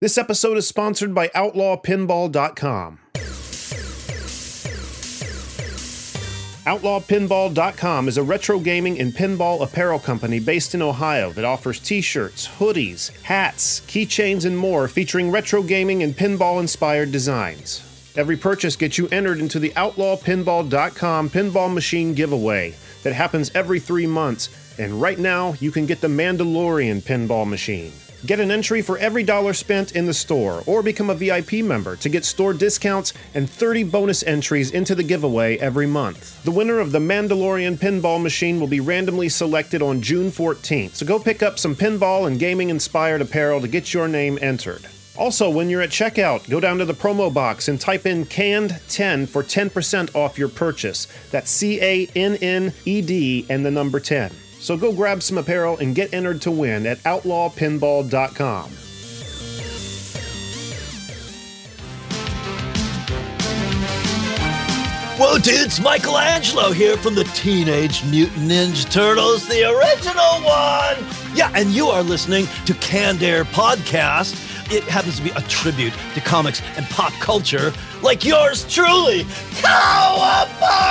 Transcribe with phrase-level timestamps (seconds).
[0.00, 3.00] This episode is sponsored by OutlawPinball.com.
[6.64, 12.00] OutlawPinball.com is a retro gaming and pinball apparel company based in Ohio that offers t
[12.00, 17.82] shirts, hoodies, hats, keychains, and more featuring retro gaming and pinball inspired designs.
[18.14, 22.72] Every purchase gets you entered into the OutlawPinball.com pinball machine giveaway
[23.02, 27.92] that happens every three months, and right now you can get the Mandalorian pinball machine.
[28.26, 31.94] Get an entry for every dollar spent in the store, or become a VIP member
[31.96, 36.42] to get store discounts and 30 bonus entries into the giveaway every month.
[36.42, 41.06] The winner of the Mandalorian pinball machine will be randomly selected on June 14th, so
[41.06, 44.84] go pick up some pinball and gaming inspired apparel to get your name entered.
[45.16, 48.80] Also, when you're at checkout, go down to the promo box and type in canned
[48.88, 51.06] 10 for 10% off your purchase.
[51.30, 54.32] That's C A N N E D and the number 10.
[54.60, 58.70] So go grab some apparel and get entered to win at outlawpinball.com.
[65.18, 70.96] Whoa, dudes, Michelangelo here from the Teenage Mutant Ninja Turtles, the original one.
[71.34, 74.36] Yeah, and you are listening to Canned Air Podcast.
[74.72, 79.24] It happens to be a tribute to comics and pop culture, like yours truly,
[79.60, 80.88] Cowabunga!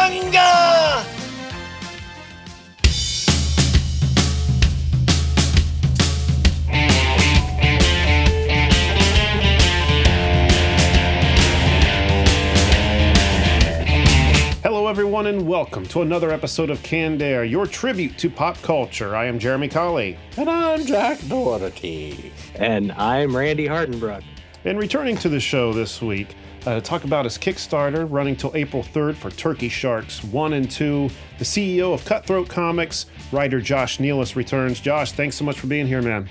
[15.17, 19.15] Everyone, and welcome to another episode of Canned Air, your tribute to pop culture.
[19.15, 20.15] I am Jeremy Colley.
[20.37, 22.31] And I'm Jack Doherty.
[22.53, 24.23] And I'm Randy Hardenbrook.
[24.63, 26.35] And returning to the show this week
[26.67, 30.69] uh, to talk about his Kickstarter running till April 3rd for Turkey Sharks 1 and
[30.69, 34.79] 2, the CEO of Cutthroat Comics, writer Josh Nealis returns.
[34.79, 36.29] Josh, thanks so much for being here, man.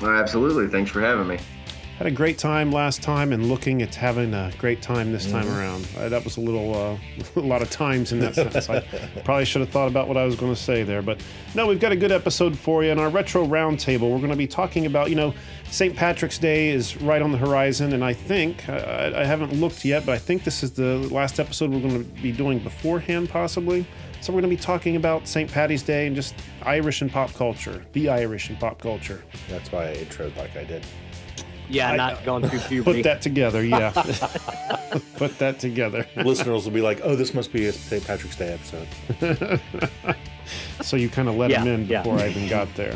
[0.00, 0.68] Uh, absolutely.
[0.68, 1.40] Thanks for having me.
[2.00, 5.46] Had a great time last time, and looking at having a great time this time
[5.48, 5.86] around.
[5.98, 6.96] Uh, that was a little, uh,
[7.36, 8.70] a lot of times in that sense.
[8.70, 8.80] I
[9.22, 11.22] probably should have thought about what I was going to say there, but
[11.54, 12.90] no, we've got a good episode for you.
[12.90, 15.34] In our retro roundtable, we're going to be talking about, you know,
[15.70, 15.94] St.
[15.94, 20.06] Patrick's Day is right on the horizon, and I think I, I haven't looked yet,
[20.06, 23.86] but I think this is the last episode we're going to be doing beforehand, possibly.
[24.22, 25.52] So we're going to be talking about St.
[25.52, 29.22] Patty's Day and just Irish and pop culture, the Irish and pop culture.
[29.50, 30.86] That's why I introed like I did.
[31.70, 32.98] Yeah, I- not going through puberty.
[32.98, 33.90] Put that together, yeah.
[35.16, 36.06] Put that together.
[36.16, 38.04] Listeners will be like, oh, this must be a St.
[38.06, 39.60] Patrick's Day episode.
[40.82, 42.02] So you kind of let Yeah, him in yeah.
[42.02, 42.94] before I even got there.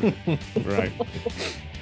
[0.64, 0.90] right.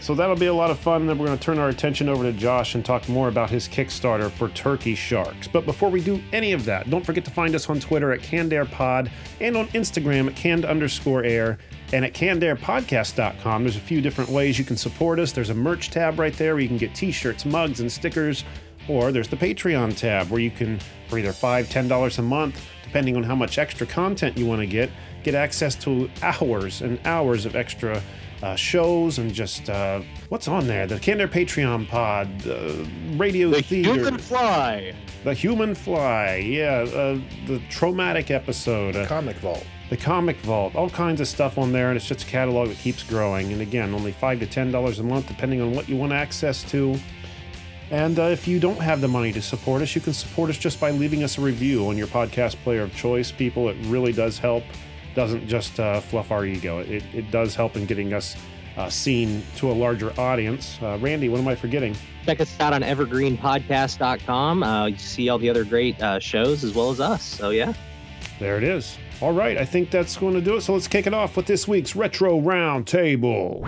[0.02, 1.06] So that'll be a lot of fun.
[1.06, 3.68] Then we're going to turn our attention over to Josh and talk more about his
[3.68, 5.46] Kickstarter for Turkey Sharks.
[5.46, 8.18] But before we do any of that, don't forget to find us on Twitter at
[8.18, 9.08] CannedAirPod
[9.40, 11.58] and on Instagram at canned underscore air
[11.92, 13.62] and at cannedairpodcast.com.
[13.62, 15.30] There's a few different ways you can support us.
[15.30, 18.42] There's a merch tab right there where you can get t-shirts, mugs, and stickers.
[18.88, 23.16] Or there's the Patreon tab where you can, for either $5, $10 a month, depending
[23.16, 24.90] on how much extra content you want to get,
[25.22, 28.02] get access to hours and hours of extra
[28.42, 30.86] uh, shows and just uh, what's on there?
[30.86, 32.84] The Canned Air Patreon pod, uh,
[33.16, 34.94] radio the theater, human fly.
[35.24, 39.64] the Human Fly, yeah, uh, the traumatic episode, uh, Comic Vault.
[39.90, 42.78] the Comic Vault, all kinds of stuff on there, and it's just a catalog that
[42.78, 43.52] keeps growing.
[43.52, 46.64] And again, only five to ten dollars a month, depending on what you want access
[46.70, 46.96] to.
[47.90, 50.56] And uh, if you don't have the money to support us, you can support us
[50.56, 53.30] just by leaving us a review on your podcast player of choice.
[53.30, 54.64] People, it really does help.
[55.14, 56.78] Doesn't just uh, fluff our ego.
[56.80, 58.36] It, it does help in getting us
[58.76, 60.78] uh, seen to a larger audience.
[60.80, 61.94] Uh, Randy, what am I forgetting?
[62.24, 64.62] Check us out on evergreenpodcast.com.
[64.62, 67.22] Uh, you see all the other great uh, shows as well as us.
[67.22, 67.74] So, yeah.
[68.38, 68.96] There it is.
[69.20, 70.62] All right, I think that's going to do it.
[70.62, 73.62] So let's kick it off with this week's Retro Roundtable.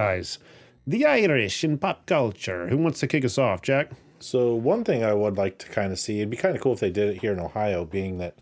[0.00, 0.38] Guys.
[0.86, 2.68] The Irish in pop culture.
[2.68, 3.90] Who wants to kick us off, Jack?
[4.18, 6.72] So one thing I would like to kind of see, it'd be kind of cool
[6.72, 8.34] if they did it here in Ohio, being that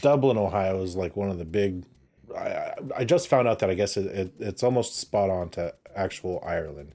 [0.00, 1.84] Dublin, Ohio is like one of the big.
[2.36, 5.74] I, I- just found out that I guess it, it, it's almost spot on to
[5.94, 6.92] actual Ireland.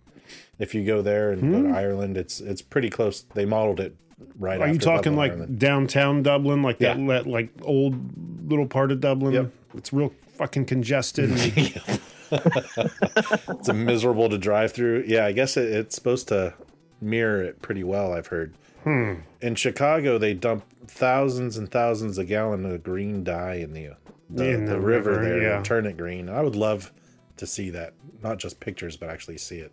[0.59, 3.21] If you go there and go to Ireland, it's it's pretty close.
[3.21, 3.95] They modeled it
[4.39, 4.57] right.
[4.57, 4.63] Hmm?
[4.63, 5.59] Are you talking Dublin, like Ireland.
[5.59, 7.07] downtown Dublin, like that, Yeah.
[7.13, 9.33] that like old little part of Dublin?
[9.33, 9.51] Yep.
[9.75, 11.29] It's real fucking congested.
[12.31, 12.91] and-
[13.59, 15.05] it's a miserable to drive through.
[15.07, 16.53] Yeah, I guess it, it's supposed to
[17.01, 18.13] mirror it pretty well.
[18.13, 18.53] I've heard.
[18.83, 19.15] Hmm.
[19.41, 23.89] In Chicago, they dump thousands and thousands of gallons of green dye in the
[24.29, 25.55] the, In the, the river, river, there yeah.
[25.57, 26.27] and turn it green.
[26.29, 26.91] I would love
[27.37, 29.71] to see that, not just pictures, but actually see it.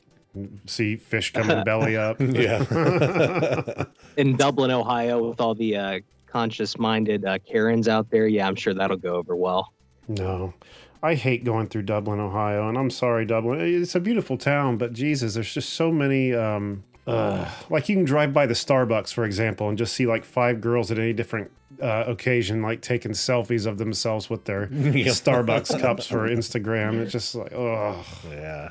[0.66, 2.20] See fish coming belly up.
[2.20, 3.84] Yeah,
[4.16, 8.74] In Dublin, Ohio, with all the uh, conscious-minded uh, Karens out there, yeah, I'm sure
[8.74, 9.72] that'll go over well.
[10.08, 10.54] No.
[11.02, 13.60] I hate going through Dublin, Ohio, and I'm sorry, Dublin.
[13.60, 16.32] It's a beautiful town, but Jesus, there's just so many.
[16.32, 20.24] Um, uh, like you can drive by the Starbucks, for example, and just see like
[20.24, 21.50] five girls at any different
[21.82, 27.00] uh, occasion, like taking selfies of themselves with their Starbucks cups for Instagram.
[27.02, 28.70] It's just like, oh, yeah.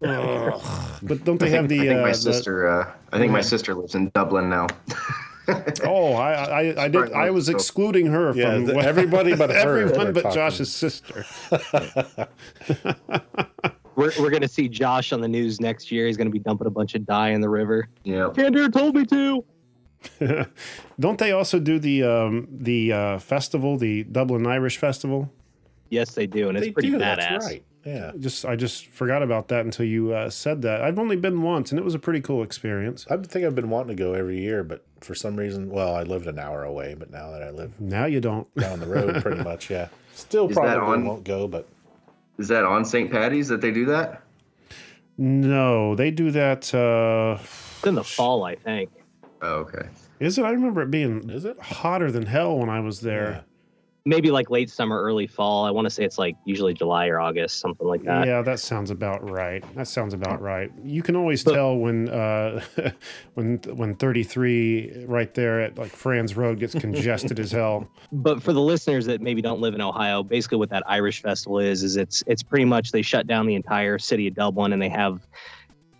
[0.00, 1.80] but don't they I have think, the?
[1.80, 2.68] I think uh, my the- sister.
[2.68, 4.66] Uh, I think my sister lives in Dublin now.
[5.84, 7.12] oh, I, I, I did.
[7.12, 10.34] I was excluding her Yeah, from the- everybody but her everyone but talking.
[10.36, 11.24] Josh's sister.
[13.96, 16.08] We're, we're going to see Josh on the news next year.
[16.08, 17.88] He's going to be dumping a bunch of dye in the river.
[18.02, 18.28] yeah.
[18.34, 19.44] Kander told me to.
[20.98, 25.32] Don't they also do the um, the uh, festival, the Dublin Irish Festival?
[25.90, 26.98] Yes, they do, and it's They pretty do.
[26.98, 27.16] badass.
[27.16, 27.64] That's right.
[27.84, 30.80] Yeah, Just I just forgot about that until you uh, said that.
[30.80, 33.06] I've only been once, and it was a pretty cool experience.
[33.10, 36.02] I think I've been wanting to go every year, but for some reason, well, I
[36.02, 38.52] lived an hour away, but now that I live Now you don't.
[38.54, 41.04] down the road, pretty much, yeah, still Is probably on?
[41.04, 41.68] won't go, but
[42.38, 43.10] Is that on St.
[43.10, 44.22] Patty's that they do that?
[45.18, 46.74] No, they do that.
[46.74, 48.90] Uh, It's in the fall, I think.
[49.42, 49.88] Oh, okay.
[50.20, 50.42] is it?
[50.44, 51.60] I remember it being Is it?
[51.60, 53.44] hotter than hell when I was there.
[54.06, 55.64] Maybe like late summer, early fall.
[55.64, 58.26] I want to say it's like usually July or August, something like that.
[58.26, 59.64] Yeah, that sounds about right.
[59.74, 60.70] That sounds about right.
[60.84, 62.62] You can always But- tell when uh,
[63.34, 67.88] when when 33 right there at like Frantz Road gets congested as hell.
[68.12, 71.58] But for the listeners that maybe don't live in Ohio, basically what that Irish festival
[71.58, 74.82] is is it's it's pretty much they shut down the entire city of Dublin and
[74.82, 75.26] they have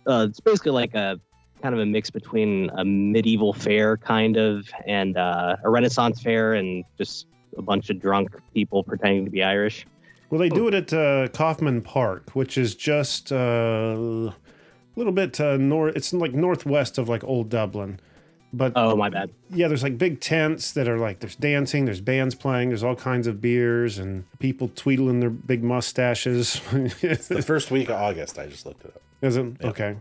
[0.07, 1.19] uh, it's basically like a
[1.63, 6.53] kind of a mix between a medieval fair kind of and uh, a Renaissance fair
[6.53, 7.25] and just
[7.57, 9.85] a bunch of drunk people pretending to be Irish.
[10.29, 14.33] Well, they do it at uh, Coffman Park, which is just uh, a
[14.95, 15.95] little bit uh, north.
[15.95, 17.99] It's like northwest of like Old Dublin.
[18.51, 19.31] But Oh my bad.
[19.49, 22.95] yeah, there's like big tents that are like there's dancing, there's bands playing, there's all
[22.95, 26.61] kinds of beers and people tweedling their big mustaches.
[26.71, 29.01] the first week of August, I just looked it up.
[29.21, 29.97] Is it okay?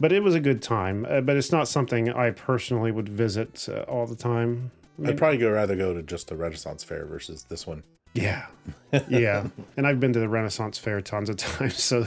[0.00, 1.06] But it was a good time.
[1.08, 4.70] Uh, but it's not something I personally would visit uh, all the time.
[5.04, 7.82] I'd probably go rather go to just the Renaissance Fair versus this one.
[8.14, 8.46] Yeah,
[9.08, 9.46] yeah.
[9.76, 12.06] And I've been to the Renaissance Fair tons of times, so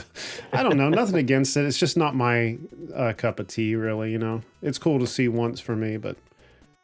[0.52, 0.88] I don't know.
[0.88, 1.64] Nothing against it.
[1.64, 2.58] It's just not my
[2.94, 4.12] uh, cup of tea, really.
[4.12, 6.16] You know, it's cool to see once for me, but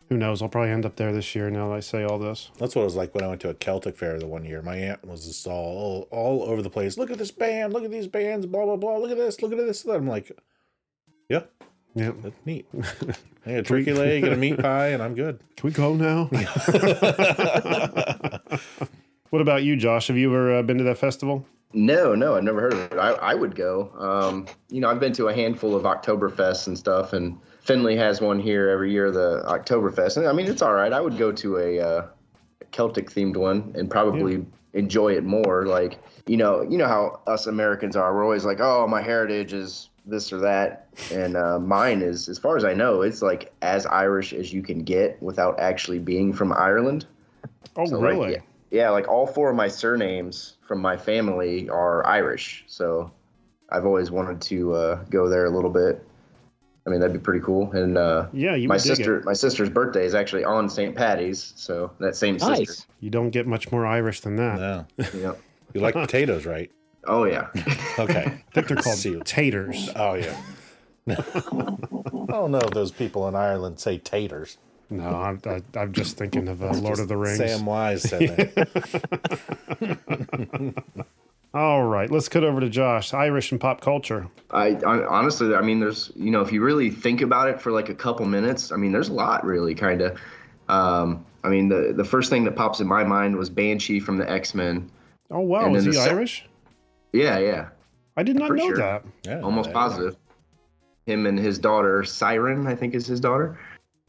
[0.08, 0.40] who knows?
[0.40, 1.50] I'll probably end up there this year.
[1.50, 2.50] Now that I say all this.
[2.58, 4.62] That's what it was like when I went to a Celtic fair the one year.
[4.62, 6.96] My aunt was just all all over the place.
[6.96, 7.72] Look at this band.
[7.72, 8.46] Look at these bands.
[8.46, 8.96] Blah blah blah.
[8.96, 9.43] Look at this.
[9.43, 9.84] Look at this.
[9.84, 10.32] I'm like,
[11.28, 11.43] yeah,
[11.94, 12.12] Yeah.
[12.23, 12.67] that's neat.
[13.46, 15.40] I got a turkey leg and a meat pie, and I'm good.
[15.56, 16.25] Can we go now?
[19.31, 20.08] what about you, Josh?
[20.08, 21.47] Have you ever uh, been to that festival?
[21.73, 22.99] No, no, I've never heard of it.
[22.99, 23.92] I, I would go.
[23.99, 28.21] Um, you know, I've been to a handful of Oktoberfests and stuff, and Findlay has
[28.21, 30.16] one here every year, the Oktoberfest.
[30.16, 30.92] And I mean, it's all right.
[30.92, 32.07] I would go to a uh,
[32.71, 35.66] Celtic themed one and probably enjoy it more.
[35.66, 38.14] Like, you know, you know how us Americans are.
[38.14, 42.38] We're always like, oh, my heritage is this or that, and uh, mine is, as
[42.38, 46.32] far as I know, it's like as Irish as you can get without actually being
[46.32, 47.06] from Ireland.
[47.76, 48.32] Oh, So, like, really?
[48.32, 48.38] yeah,
[48.70, 52.64] yeah, like all four of my surnames from my family are Irish.
[52.66, 53.10] So
[53.70, 56.02] I've always wanted to uh, go there a little bit.
[56.86, 57.70] I mean, that'd be pretty cool.
[57.72, 60.94] And uh, Yeah, you my sister, my sister's birthday is actually on St.
[60.96, 61.52] Patty's.
[61.56, 62.66] So that same Nice.
[62.68, 62.84] sister.
[63.00, 64.58] You don't get much more Irish than that.
[64.58, 65.34] No, Yeah.
[65.74, 66.70] you like potatoes, right?
[67.07, 67.49] Oh yeah.
[67.99, 68.23] Okay.
[68.26, 69.90] I think they're called See taters.
[69.97, 70.40] Oh yeah.
[71.09, 71.14] I
[72.28, 74.57] don't know if those people in Ireland say taters.
[74.90, 77.40] No, I'm, I, I'm just thinking of uh, Lord of the Rings.
[77.40, 78.21] Samwise said
[79.76, 80.85] that.
[81.55, 83.12] All right, let's cut over to Josh.
[83.14, 84.28] Irish and pop culture.
[84.50, 87.73] I, I honestly, I mean, there's, you know, if you really think about it for
[87.73, 90.19] like a couple minutes, I mean, there's a lot really kind of.
[90.69, 94.19] Um, I mean, the the first thing that pops in my mind was Banshee from
[94.19, 94.90] the X Men.
[95.31, 96.48] Oh wow, And is he the sec- Irish?
[97.12, 97.68] Yeah, yeah.
[98.16, 98.76] I did not For know sure.
[98.76, 99.04] that.
[99.24, 99.74] Yeah, almost yeah.
[99.74, 100.16] positive.
[101.06, 103.58] Him and his daughter Siryn, I think is his daughter.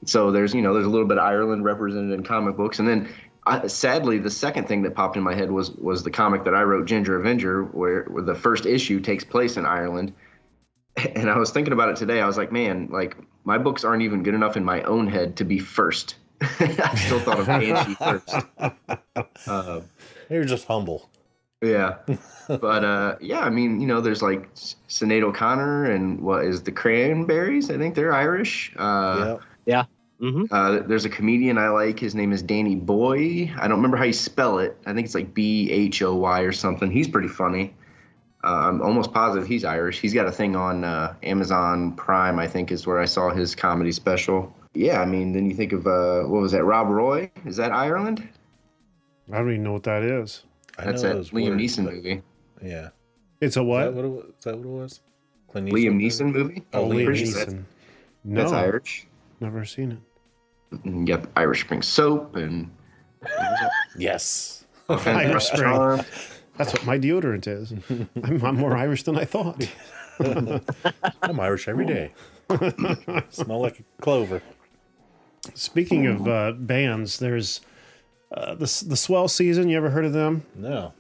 [0.05, 2.87] So there's you know there's a little bit of Ireland represented in comic books, and
[2.87, 3.09] then
[3.45, 6.53] I, sadly, the second thing that popped in my head was was the comic that
[6.53, 10.13] I wrote, Ginger Avenger, where, where the first issue takes place in Ireland.
[11.15, 12.19] And I was thinking about it today.
[12.19, 13.15] I was like, man, like
[13.45, 16.15] my books aren't even good enough in my own head to be first.
[16.41, 18.35] I still thought of Banshee first.
[19.47, 19.81] Uh,
[20.29, 21.08] You're just humble.
[21.61, 21.97] Yeah,
[22.47, 26.71] but uh, yeah, I mean, you know, there's like Sinead O'Connor and what is the
[26.71, 27.69] Cranberries?
[27.69, 28.73] I think they're Irish.
[28.77, 29.85] Uh, yeah.
[30.19, 31.99] hmm uh, there's a comedian I like.
[31.99, 33.53] His name is Danny Bhoy.
[33.57, 34.77] I don't remember how you spell it.
[34.85, 36.89] I think it's like B H O Y or something.
[36.91, 37.73] He's pretty funny.
[38.43, 39.99] Uh, I'm almost positive he's Irish.
[39.99, 43.53] He's got a thing on uh, Amazon Prime, I think, is where I saw his
[43.53, 44.53] comedy special.
[44.73, 46.63] Yeah, I mean, then you think of uh, what was that?
[46.63, 47.29] Rob Roy?
[47.45, 48.27] Is that Ireland?
[49.31, 50.43] I don't even know what that is.
[50.79, 52.21] I That's know that it Liam weird, Neeson but- movie.
[52.61, 52.89] Yeah.
[53.41, 53.87] It's a what?
[53.87, 54.25] Is that what it was?
[54.37, 55.01] Is that what it was?
[55.51, 56.05] Clint Liam movie?
[56.07, 56.63] Neeson movie?
[56.73, 57.33] Oh, Oh, Liam Liam Neeson.
[57.33, 57.63] sure Neeson.
[58.25, 59.07] That's No, Irish.
[59.39, 61.07] never seen it.
[61.07, 62.69] Yep, Irish Spring Soap and
[63.97, 64.65] Yes.
[64.89, 66.03] Irish Spring.
[66.57, 67.73] That's what my deodorant is.
[68.23, 69.67] I'm, I'm more Irish than I thought.
[71.21, 72.11] I'm Irish every day.
[73.29, 74.41] Smell like a clover.
[75.53, 77.61] Speaking of uh, bands, there's
[78.31, 79.69] uh, the the Swell Season.
[79.69, 80.45] You ever heard of them?
[80.55, 80.93] No.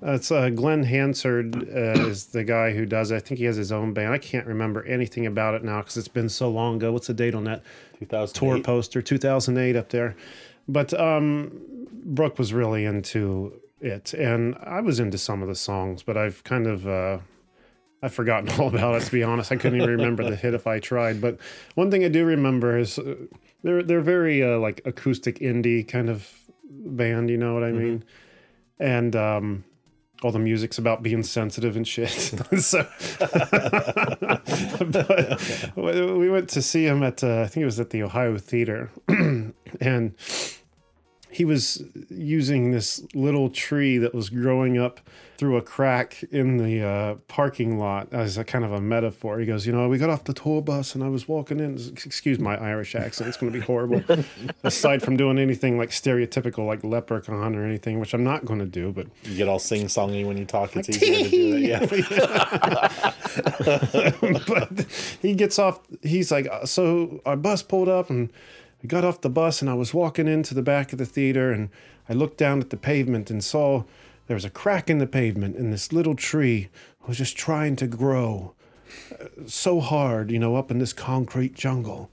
[0.00, 3.16] It's uh, Glen Hansard uh, is the guy who does it.
[3.16, 4.12] I think he has his own band.
[4.12, 6.92] I can't remember anything about it now because it's been so long ago.
[6.92, 7.62] What's the date on that
[7.98, 8.32] 2008.
[8.34, 9.02] tour poster?
[9.02, 10.16] 2008 up there.
[10.68, 11.50] But um,
[12.04, 16.44] Brooke was really into it, and I was into some of the songs, but I've
[16.44, 17.18] kind of uh,
[18.02, 19.04] I've forgotten all about it.
[19.04, 21.20] To be honest, I couldn't even remember the hit if I tried.
[21.20, 21.38] But
[21.74, 23.14] one thing I do remember is uh,
[23.62, 26.32] they're they're very uh, like acoustic indie kind of
[26.68, 27.30] band.
[27.30, 28.04] You know what I mean?
[28.78, 29.64] And um,
[30.22, 32.10] all the music's about being sensitive and shit.
[32.58, 32.86] so,
[34.86, 38.38] but we went to see him at uh, I think it was at the Ohio
[38.38, 38.90] Theater,
[39.80, 40.14] and
[41.38, 44.98] he was using this little tree that was growing up
[45.36, 49.38] through a crack in the uh, parking lot as a kind of a metaphor.
[49.38, 51.74] He goes, you know, we got off the tour bus and I was walking in.
[52.04, 54.02] Excuse my Irish accent; it's going to be horrible.
[54.64, 58.66] Aside from doing anything like stereotypical, like leprechaun or anything, which I'm not going to
[58.66, 60.74] do, but You get all sing songy when you talk.
[60.74, 63.14] It's easier to do that.
[64.10, 64.32] Yeah.
[64.48, 64.86] but
[65.22, 65.78] he gets off.
[66.02, 68.28] He's like, "Uh, so our bus pulled up and
[68.82, 71.50] we got off the bus and I was walking into the back of the theater
[71.52, 71.70] and
[72.08, 73.84] I looked down at the pavement and saw
[74.26, 76.68] there was a crack in the pavement and this little tree
[77.06, 78.54] was just trying to grow
[79.12, 82.10] uh, so hard, you know, up in this concrete jungle.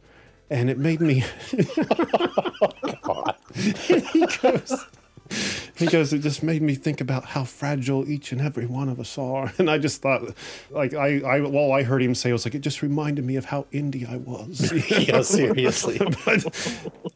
[0.50, 1.24] And it made me.
[3.56, 4.86] he goes,
[5.76, 9.00] he goes, it just made me think about how fragile each and every one of
[9.00, 9.52] us are.
[9.60, 10.22] And I just thought,
[10.70, 13.36] like, I, I, well, I heard him say, I was like, it just reminded me
[13.36, 14.72] of how indie I was.
[15.08, 15.98] yeah, seriously.
[16.26, 16.46] but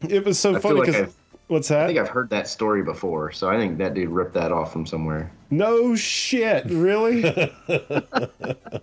[0.09, 1.11] it was so I funny because, I've-
[1.47, 4.51] what's I think I've heard that story before, so I think that dude ripped that
[4.51, 5.31] off from somewhere.
[5.51, 7.21] no shit, really?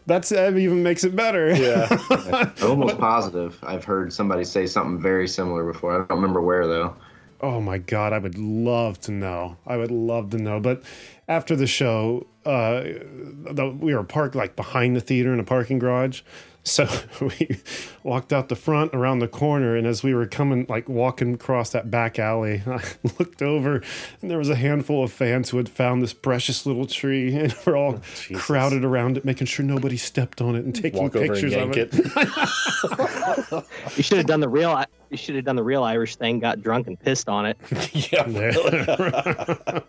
[0.07, 1.55] That's, that even makes it better.
[1.55, 2.51] Yeah.
[2.63, 5.95] Almost positive I've heard somebody say something very similar before.
[5.95, 6.95] I don't remember where though.
[7.41, 9.57] Oh my god, I would love to know.
[9.67, 10.61] I would love to know.
[10.61, 10.83] But
[11.29, 15.79] after the show, uh, the, we were parked like behind the theater in a parking
[15.79, 16.23] garage.
[16.67, 16.89] So
[17.21, 17.61] we
[18.03, 21.71] walked out the front around the corner, and as we were coming, like walking across
[21.71, 22.83] that back alley, I
[23.21, 23.83] looked over,
[24.21, 27.55] and there was a handful of fans who had found this precious little tree, and
[27.67, 28.01] we're all
[28.35, 31.55] crowded around it, making sure nobody stepped on it and taking Walk over and pictures
[31.55, 31.91] of it.
[31.93, 33.65] it.
[33.97, 34.85] You should have done the real.
[35.11, 36.41] You should have done the real Irish thing.
[36.41, 37.57] Got drunk and pissed on it.
[38.13, 39.81] yeah.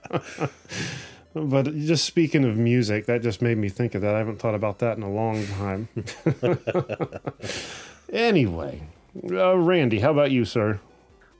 [1.33, 4.15] But just speaking of music, that just made me think of that.
[4.15, 5.87] I haven't thought about that in a long time.
[8.11, 8.81] anyway,
[9.31, 10.79] uh, Randy, how about you, sir?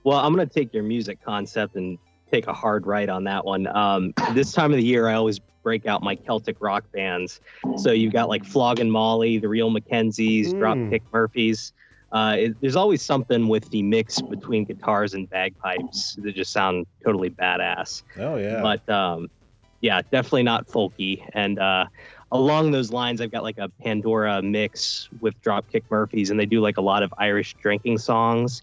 [0.04, 1.98] Well, I'm going to take your music concept and
[2.32, 3.66] take a hard right on that one.
[3.68, 7.40] Um, this time of the year, I always break out my Celtic rock bands.
[7.78, 10.60] So you've got like Flogging Molly, the Real McKenzies, Mm.
[10.60, 11.74] Dropkick Murphys.
[12.12, 16.86] Uh, it, there's always something with the mix between guitars and bagpipes that just sound
[17.04, 18.04] totally badass.
[18.18, 18.62] Oh yeah.
[18.62, 19.30] But um,
[19.82, 21.28] yeah, definitely not folky.
[21.34, 21.86] And uh,
[22.32, 26.62] along those lines, I've got like a Pandora mix with Dropkick Murphys, and they do
[26.62, 28.62] like a lot of Irish drinking songs.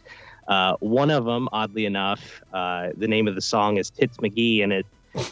[0.49, 4.63] Uh, one of them, oddly enough, uh, the name of the song is Tits McGee,
[4.63, 4.87] and it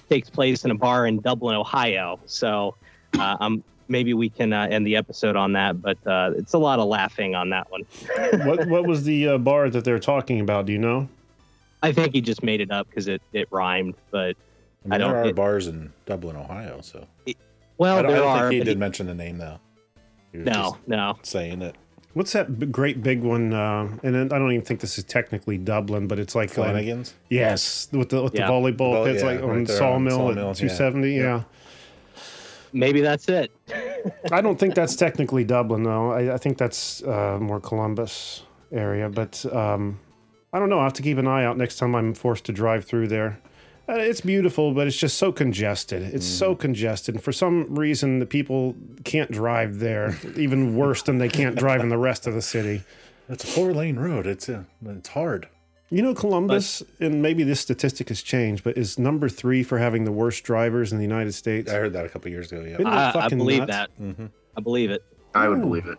[0.08, 2.20] takes place in a bar in Dublin, Ohio.
[2.26, 2.76] So
[3.18, 6.58] uh, um, maybe we can uh, end the episode on that, but uh, it's a
[6.58, 7.82] lot of laughing on that one.
[8.44, 10.66] what what was the uh, bar that they're talking about?
[10.66, 11.08] Do you know?
[11.84, 14.36] I think he just made it up because it, it rhymed, but
[14.84, 17.06] I, mean, I don't- there are it- bars in Dublin, Ohio, so
[17.78, 18.48] well, I don't, I there don't are.
[18.48, 19.58] think he did he- mention the name though.
[20.32, 21.18] No, no.
[21.22, 21.76] saying it.
[22.14, 23.52] What's that great big one?
[23.54, 26.54] Uh, and then I don't even think this is technically Dublin, but it's like um,
[26.64, 27.14] Flanagan's.
[27.30, 28.46] yes, with the with Yeah.
[28.46, 30.68] the volleyball Vol- pits, yeah, like right on there on Sawmill, Sawmill, at yeah.
[30.68, 31.14] 270.
[31.14, 31.42] Yeah.
[32.72, 33.52] Maybe that's it.
[34.30, 36.12] I don't think that's technically Dublin, though.
[36.12, 39.08] I, I think that's uh, more Columbus area.
[39.08, 40.00] But um,
[40.52, 40.80] I don't know.
[40.80, 43.38] I have to keep an eye out next time I'm forced to drive through there.
[43.88, 46.02] Uh, it's beautiful, but it's just so congested.
[46.02, 47.16] It's so congested.
[47.16, 51.80] And for some reason, the people can't drive there, even worse than they can't drive
[51.80, 52.82] in the rest of the city.
[53.28, 54.26] It's a four lane road.
[54.26, 55.48] It's uh, it's hard.
[55.92, 60.04] You know, Columbus, and maybe this statistic has changed, but is number three for having
[60.06, 61.70] the worst drivers in the United States.
[61.70, 62.62] I heard that a couple years ago.
[62.62, 62.88] Yeah.
[62.88, 63.70] I, I believe nuts?
[63.72, 63.90] that.
[64.00, 64.26] Mm-hmm.
[64.56, 65.04] I believe it.
[65.34, 65.98] I would believe it.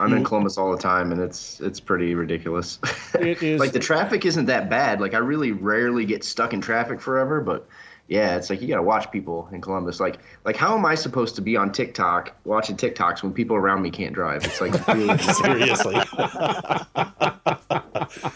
[0.00, 0.24] I'm in mm.
[0.24, 2.78] Columbus all the time, and it's it's pretty ridiculous.
[3.20, 4.98] It is- like the traffic isn't that bad.
[4.98, 7.68] Like I really rarely get stuck in traffic forever, but
[8.06, 10.00] yeah, it's like you gotta watch people in Columbus.
[10.00, 13.82] Like like how am I supposed to be on TikTok watching TikToks when people around
[13.82, 14.42] me can't drive?
[14.46, 15.96] It's like really Seriously.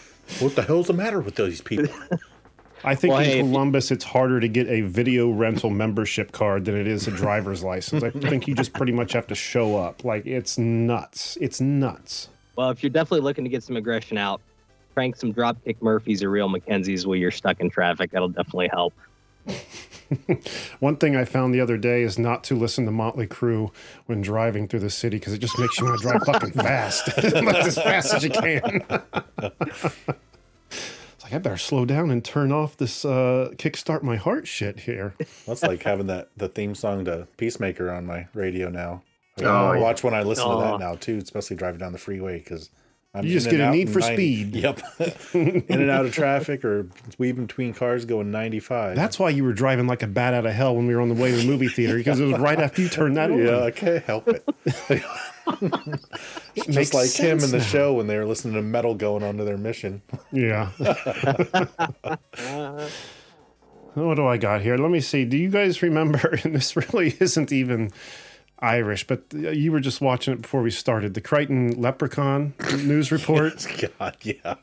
[0.39, 1.93] what the hell's the matter with these people?
[2.85, 5.69] I think Well, in hey, if you- Columbus, it's harder to get a video rental
[5.69, 8.03] membership card than it is a driver's license.
[8.03, 10.03] I think you just pretty much have to show up.
[10.03, 11.37] Like it's nuts.
[11.39, 12.27] It's nuts.
[12.57, 14.41] Well, if you're definitely looking to get some aggression out,
[14.93, 18.11] crank some dropkick Murphys or real McKenzies while you're stuck in traffic.
[18.11, 18.93] That'll definitely help.
[20.79, 23.71] One thing I found the other day is not to listen to Motley Crue
[24.05, 27.07] when driving through the city because it just makes you want to drive fucking fast,
[27.23, 28.83] like as fast as you can.
[30.71, 34.81] it's like I better slow down and turn off this uh, kickstart my heart shit
[34.81, 35.15] here.
[35.47, 39.01] That's like having that the theme song to Peacemaker on my radio now.
[39.39, 39.79] I Oh, yeah.
[39.81, 40.61] watch when I listen to Oh.
[40.61, 42.69] that now too, especially driving down the freeway because
[43.15, 44.55] I'm You just get a need for speed.
[44.63, 44.81] Yep,
[45.33, 46.87] in and out of traffic or
[47.19, 48.95] weaving between cars going 95.
[48.95, 51.09] That's why you were driving like a bat out of hell when we were on
[51.09, 53.37] the way to the movie theater because it was right after you turned that on.
[53.37, 54.43] yeah, I can't help it.
[56.55, 57.63] Makes Just like him in the now.
[57.63, 60.01] show when they were listening to metal going on to their mission.
[60.31, 60.69] Yeah.
[63.93, 64.77] what do I got here?
[64.77, 65.25] Let me see.
[65.25, 66.39] Do you guys remember?
[66.43, 67.91] And this really isn't even
[68.63, 71.13] Irish, but uh, you were just watching it before we started.
[71.13, 73.65] The Crichton Leprechaun news report.
[73.99, 74.55] God, yeah.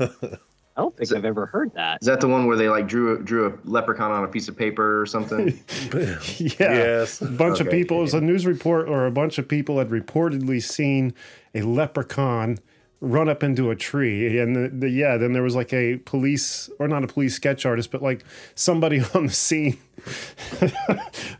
[0.76, 1.98] I don't think I've ever heard that.
[2.00, 4.48] Is that the one where they like drew a, drew a leprechaun on a piece
[4.48, 5.62] of paper or something?
[6.38, 6.54] Yeah.
[6.58, 7.20] Yes.
[7.20, 9.90] A bunch of people, it was a news report, or a bunch of people had
[9.90, 11.12] reportedly seen
[11.54, 12.58] a leprechaun
[13.00, 14.38] run up into a tree.
[14.38, 17.64] And the, the, yeah, then there was like a police, or not a police sketch
[17.64, 19.78] artist, but like somebody on the scene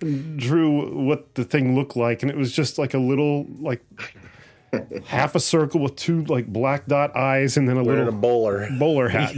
[0.36, 2.22] drew what the thing looked like.
[2.22, 3.82] And it was just like a little, like,
[5.04, 8.20] half a circle with two like black dot eyes and then a Wearing a little
[8.20, 8.68] bowler.
[8.78, 9.32] bowler hat.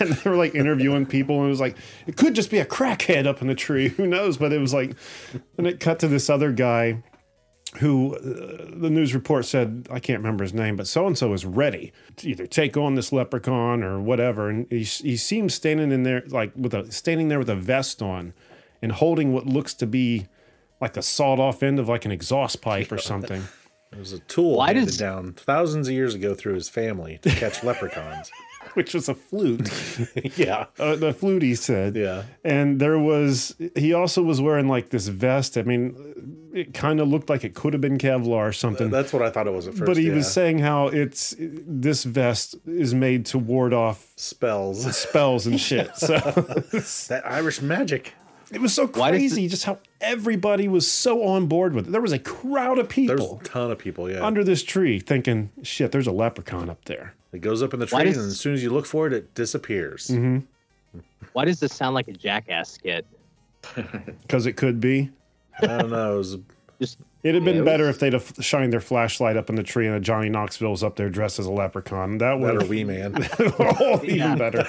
[0.00, 1.76] and they were like interviewing people, and it was like,
[2.06, 3.88] it could just be a crackhead up in the tree.
[3.88, 4.38] Who knows?
[4.38, 4.96] But it was like,
[5.58, 7.02] and it cut to this other guy
[7.78, 8.20] who uh,
[8.80, 11.92] the news report said, I can't remember his name, but so and so is ready
[12.16, 14.48] to either take on this leprechaun or whatever.
[14.48, 18.02] And he, he seems standing in there, like with a standing there with a vest
[18.02, 18.32] on
[18.82, 20.26] and holding what looks to be
[20.80, 23.44] like a sawed off end of like an exhaust pipe or something.
[23.92, 27.18] It was a tool Why handed does- down thousands of years ago through his family
[27.22, 28.30] to catch leprechauns.
[28.74, 29.68] Which was a flute.
[30.38, 30.66] yeah.
[30.78, 32.22] uh, the flute he said Yeah.
[32.44, 37.08] and there was he also was wearing like this vest i mean it kind of
[37.08, 39.68] looked like it could have been kevlar or something That's what I thought it was
[39.68, 39.86] at first.
[39.86, 40.14] but he yeah.
[40.14, 44.96] was saying how it's this vest is made to ward off spells.
[44.96, 48.14] spells and shit so that Irish magic.
[48.52, 51.90] it was so Why does crazy just how everybody was so on board with it
[51.90, 53.16] there was a crowd of people.
[53.16, 54.24] There's people a ton of people, yeah.
[54.24, 57.86] under this tree thinking shit there's a leprechaun up there it goes up in the
[57.86, 60.08] trees, does- and as soon as you look for it, it disappears.
[60.08, 60.38] Mm-hmm.
[61.32, 63.06] Why does this sound like a jackass skit?
[64.22, 65.10] because it could be
[65.62, 66.14] I don't know.
[66.14, 66.38] It was
[66.80, 69.50] Just It'd have been Yeah, it better was- if they'd have shined their flashlight up
[69.50, 72.16] in the tree and a Johnny Knoxville was up there dressed as a leprechaun.
[72.18, 73.28] That would better have wee man.
[73.38, 74.66] oh, even better.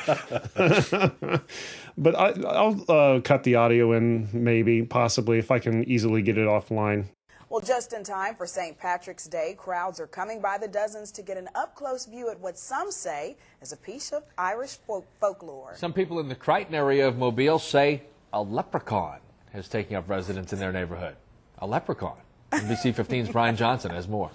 [1.97, 6.37] but I, I'll uh, cut the audio in, maybe, possibly, if I can easily get
[6.37, 7.05] it offline.
[7.49, 8.77] Well, just in time for St.
[8.77, 12.39] Patrick's Day, crowds are coming by the dozens to get an up close view at
[12.39, 15.73] what some say is a piece of Irish folk- folklore.
[15.75, 19.19] Some people in the Crichton area of Mobile say a leprechaun
[19.53, 21.15] has taken up residence in their neighborhood.
[21.59, 22.17] A leprechaun.
[22.51, 24.31] NBC 15's Brian Johnson has more.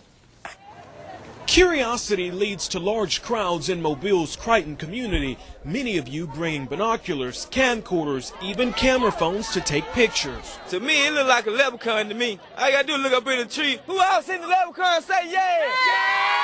[1.46, 8.32] Curiosity leads to large crowds in Mobile's Crichton community, many of you bringing binoculars, camcorders,
[8.42, 10.58] even camera phones to take pictures.
[10.70, 12.40] To me, it look like a leprechaun to me.
[12.58, 13.78] All I gotta do is look up in the tree.
[13.86, 15.02] Who else in the leprechaun?
[15.02, 16.35] Say yeah!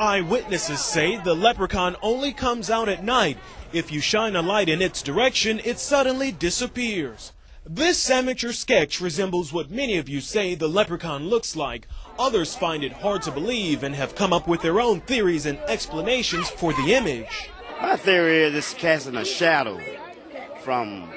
[0.00, 3.36] Eyewitnesses say the leprechaun only comes out at night.
[3.70, 7.32] If you shine a light in its direction, it suddenly disappears.
[7.66, 11.86] This amateur sketch resembles what many of you say the leprechaun looks like.
[12.18, 15.58] Others find it hard to believe and have come up with their own theories and
[15.68, 17.50] explanations for the image.
[17.82, 19.78] My theory is it's casting a shadow
[20.62, 21.10] from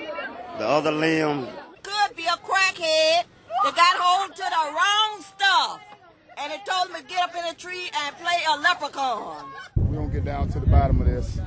[0.57, 1.47] the other limb.
[1.83, 3.23] Could be a crackhead
[3.63, 5.92] that got hold to the wrong stuff.
[6.37, 9.51] And it told him to get up in a tree and play a leprechaun.
[9.75, 11.39] We're gonna get down to the bottom of this.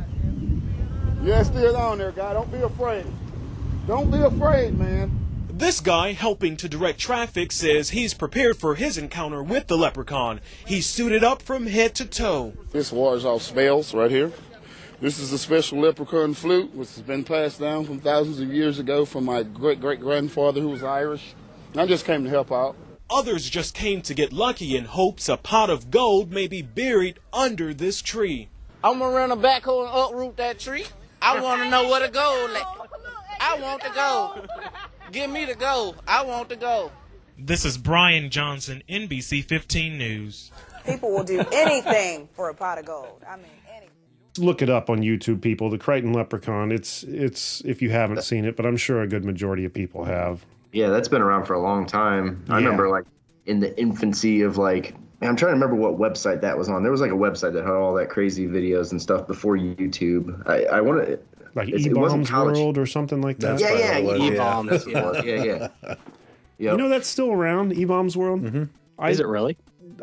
[1.22, 2.34] Yeah, it's still on there, guy.
[2.34, 3.06] Don't be afraid.
[3.86, 5.10] Don't be afraid, man.
[5.48, 10.40] This guy helping to direct traffic says he's prepared for his encounter with the leprechaun.
[10.66, 12.52] He's suited up from head to toe.
[12.72, 14.32] This wars off smells right here.
[15.00, 18.78] This is a special leprechaun flute, which has been passed down from thousands of years
[18.78, 21.34] ago from my great great grandfather who was Irish.
[21.74, 22.76] I just came to help out.
[23.08, 27.20] Others just came to get lucky in hopes a pot of gold may be buried
[27.32, 28.48] under this tree.
[28.82, 30.86] I'm gonna run a backhoe and uproot that tree.
[31.22, 32.66] I want to know where the gold at.
[33.40, 34.48] I want the gold.
[35.12, 36.02] Give me the gold.
[36.06, 36.90] I want the gold.
[37.38, 40.50] This is Brian Johnson, NBC 15 News.
[40.84, 43.22] People will do anything for a pot of gold.
[43.28, 43.90] I mean, anything.
[44.38, 45.70] Look it up on YouTube, people.
[45.70, 46.72] The Crichton Leprechaun.
[46.72, 50.04] It's it's if you haven't seen it, but I'm sure a good majority of people
[50.04, 50.44] have.
[50.76, 52.44] Yeah, that's been around for a long time.
[52.48, 52.64] I Yeah.
[52.64, 53.04] remember like
[53.46, 56.82] in the infancy of like man, I'm trying to remember what website that was on.
[56.82, 60.46] There was like a website that had all that crazy videos and stuff before YouTube.
[60.46, 61.18] I, I want to
[61.54, 62.58] Like it E wasn't Bombs college.
[62.58, 63.58] World or something like that.
[63.58, 64.36] yeah, yeah, E yeah.
[64.36, 64.86] bombs.
[64.86, 65.12] Yeah.
[65.24, 65.68] yeah, yeah.
[66.58, 66.72] Yep.
[66.72, 68.42] You know that's still around, E Bombs World.
[68.42, 68.64] Mm-hmm.
[68.98, 69.56] I, Is it really?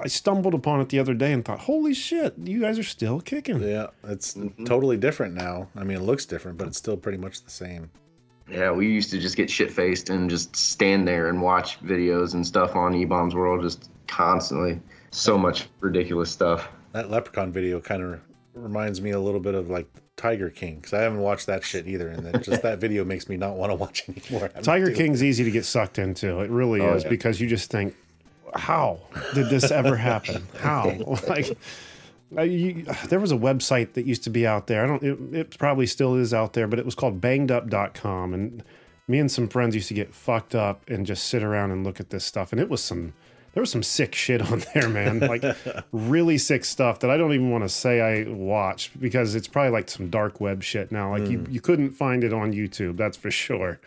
[0.03, 3.21] I stumbled upon it the other day and thought, "Holy shit, you guys are still
[3.21, 4.65] kicking!" Yeah, it's Mm-hmm.
[4.65, 5.67] totally different now.
[5.75, 7.91] I mean, it looks different, but it's still pretty much the same.
[8.49, 12.34] Yeah, we used to just get shit faced and just stand there and watch videos
[12.34, 14.79] and stuff on E Bombs World just constantly.
[15.12, 16.67] So much ridiculous stuff.
[16.91, 18.19] That Leprechaun video kind of
[18.53, 21.88] reminds me a little bit of like Tiger King because I haven't watched that shit
[21.88, 24.51] either, and then just that video makes me not want to watch anymore.
[24.56, 26.39] I'm Tiger doing- King's easy to get sucked into.
[26.41, 27.10] It really Oh, is yeah.
[27.10, 27.95] because you just think,
[28.56, 28.99] "How
[29.34, 30.45] did this ever happen?
[30.60, 30.89] How?"
[31.27, 31.58] like.
[32.37, 34.83] Uh, you, there was a website that used to be out there.
[34.83, 35.03] I don't.
[35.03, 38.63] It, it probably still is out there, but it was called BangedUp.com, and
[39.07, 41.99] me and some friends used to get fucked up and just sit around and look
[41.99, 42.51] at this stuff.
[42.51, 43.13] And it was some.
[43.53, 45.19] There was some sick shit on there, man.
[45.19, 45.43] Like
[45.91, 49.71] really sick stuff that I don't even want to say I watched because it's probably
[49.71, 51.11] like some dark web shit now.
[51.11, 53.79] Like you, you couldn't find it on YouTube, that's for sure.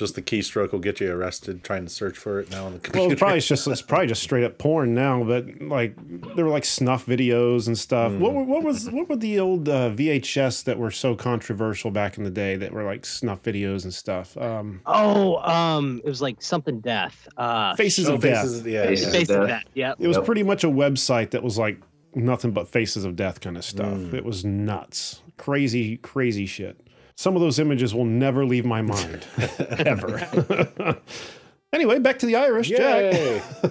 [0.00, 2.78] Just the keystroke will get you arrested trying to search for it now on the
[2.80, 3.02] computer.
[3.04, 5.94] Well, it's probably just it's probably just straight up porn now, but like
[6.34, 8.12] there were like snuff videos and stuff.
[8.14, 12.18] What were, what was what were the old uh, VHS that were so controversial back
[12.18, 14.36] in the day that were like snuff videos and stuff?
[14.36, 17.28] Um, Oh, um, it was like something death.
[17.36, 18.42] Uh, Faces Oh, of Death.
[18.42, 19.12] Faces- yeah, Faces yeah.
[19.12, 19.48] Faces of Death.
[19.64, 19.64] Death.
[19.74, 19.96] Yep.
[20.00, 20.26] It was Yep.
[20.26, 21.80] pretty much a website that was like
[22.14, 23.86] nothing but Faces of Death kind of stuff.
[23.98, 24.14] Mm.
[24.14, 26.80] It was nuts, crazy, crazy shit.
[27.20, 29.26] Some of those images will never leave my mind,
[29.78, 30.96] ever.
[31.74, 32.68] anyway, back to the Irish.
[32.70, 33.12] Jack.
[33.12, 33.42] Yay!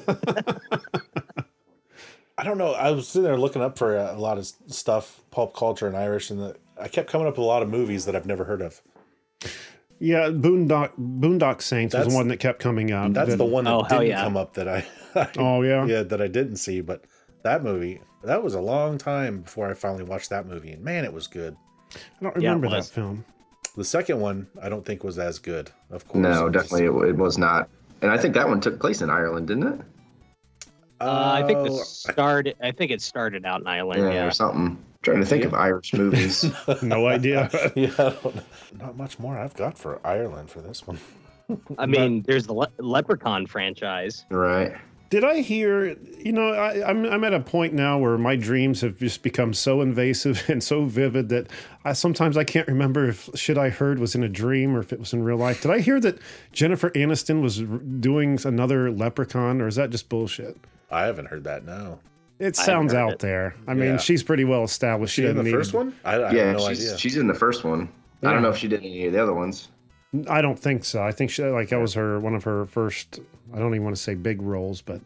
[2.38, 2.73] I don't know.
[2.73, 5.97] I was sitting there looking up for a, a lot of stuff, pulp culture and
[5.97, 8.43] Irish, and the, I kept coming up with a lot of movies that I've never
[8.43, 8.81] heard of.
[9.99, 13.13] Yeah, Boondock Boondock Saints was That's- one that kept coming up.
[13.13, 14.23] That's That- the one that Oh, didn't yeah.
[14.23, 14.85] come up that I,
[15.38, 15.85] Oh yeah.
[15.88, 16.81] yeah, that I didn't see.
[16.81, 17.03] But
[17.41, 21.03] that movie, that was a long time before I finally watched that movie, and man,
[21.03, 21.57] it was good.
[21.95, 23.25] I don't Yeah, remember that film.
[23.75, 25.71] The second one, I don't think was as good.
[25.91, 27.69] Of course, No, It's- definitely it, it was not.
[28.01, 29.82] And I think that one took place in Ireland, didn't it?
[31.01, 32.47] Uh, I think the Oh, start.
[32.62, 34.01] I think it started out in Ireland.
[34.03, 34.25] Yeah, Yeah.
[34.27, 34.77] or something.
[35.01, 36.45] trying to think of Irish movies.
[36.82, 37.49] No idea.
[37.75, 38.13] yeah,
[38.77, 40.99] don't much more I've got for Ireland for this one.
[41.77, 44.25] I mean, there's the Le- Leprechaun franchise.
[44.29, 44.73] right.
[45.10, 45.98] Did I hear?
[46.19, 49.54] You know, I, I'm I'm at a point now where my dreams have just become
[49.56, 51.48] so invasive and so vivid that
[51.84, 54.93] I sometimes I can't remember if shit I heard was in a dream or if
[54.93, 55.62] it was in real life.
[55.63, 56.19] Did I hear that
[56.52, 57.60] Jennifer Aniston was
[58.00, 60.58] doing another Leprechaun, or is that just bullshit?
[60.91, 61.65] I haven't heard that.
[61.65, 62.00] No,
[62.38, 63.19] It sounds out it.
[63.19, 63.56] there.
[63.67, 63.98] I mean, Yeah.
[63.98, 65.13] she's pretty well established.
[65.15, 65.93] she in the first need- one.
[66.06, 66.98] I, I yeah, have no she's, idea.
[67.00, 67.89] she's in the first one.
[68.22, 69.69] I don't know if she did any of the other ones.
[70.30, 71.04] I don't think so.
[71.04, 73.19] I think she like that was her one of her first.
[73.54, 75.02] I don't even want to say big roles, but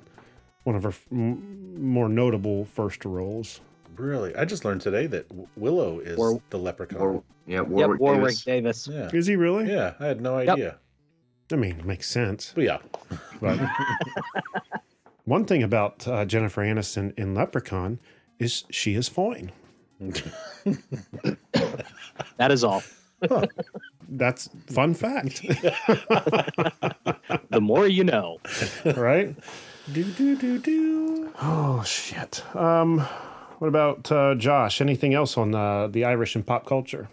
[0.63, 3.59] one of her f- m- more notable first roles.
[3.97, 5.25] Really, I just learned today that
[5.57, 6.99] Willow is War- the leprechaun.
[6.99, 8.85] War, yeah, Yep, Warwick, Warwick Davis.
[8.85, 8.87] Davis.
[8.91, 9.69] yeah, Is he really?
[9.71, 10.49] yeah, I had no Yep.
[10.49, 10.77] idea.
[11.51, 12.53] I mean, it makes sense.
[12.55, 12.77] But yeah,
[13.41, 13.59] But
[15.25, 17.99] one thing about uh, Jennifer Aniston in Leprechaun
[18.39, 19.51] is she is fine.
[22.37, 22.81] That is all.
[24.09, 25.41] That's fun fact,
[27.49, 28.39] The more you know.
[28.95, 29.35] right?
[29.91, 31.31] do do do do.
[31.41, 32.43] Oh shit.
[32.55, 32.99] Um,
[33.59, 34.81] what about uh, Josh?
[34.81, 37.09] Anything else on uh, the Irish and pop culture?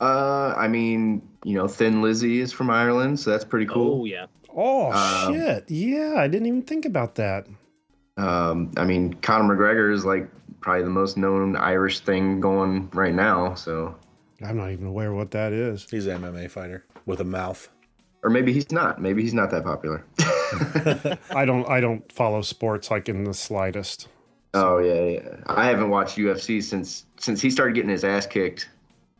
[0.00, 4.02] Uh, I mean, you know, Thin Lizzy is from Ireland, so that's pretty cool.
[4.02, 4.26] Oh yeah.
[4.56, 5.64] Oh Um, shit!
[5.70, 7.46] Yeah, I didn't even think about that.
[8.16, 10.28] Um, I mean, Conor McGregor is like
[10.60, 13.54] probably the most known Irish thing going right now.
[13.54, 13.94] So,
[14.42, 15.88] I'm not even aware what that is.
[15.90, 17.68] He's an MMA fighter with a mouth.
[18.22, 19.00] or maybe he's not.
[19.00, 20.04] Maybe he's not that popular.
[21.34, 21.68] I don't.
[21.68, 24.08] I don't follow sports like in the slightest.
[24.54, 25.36] Oh yeah, yeah.
[25.46, 28.68] I haven't watched UFC since since he started getting his ass kicked.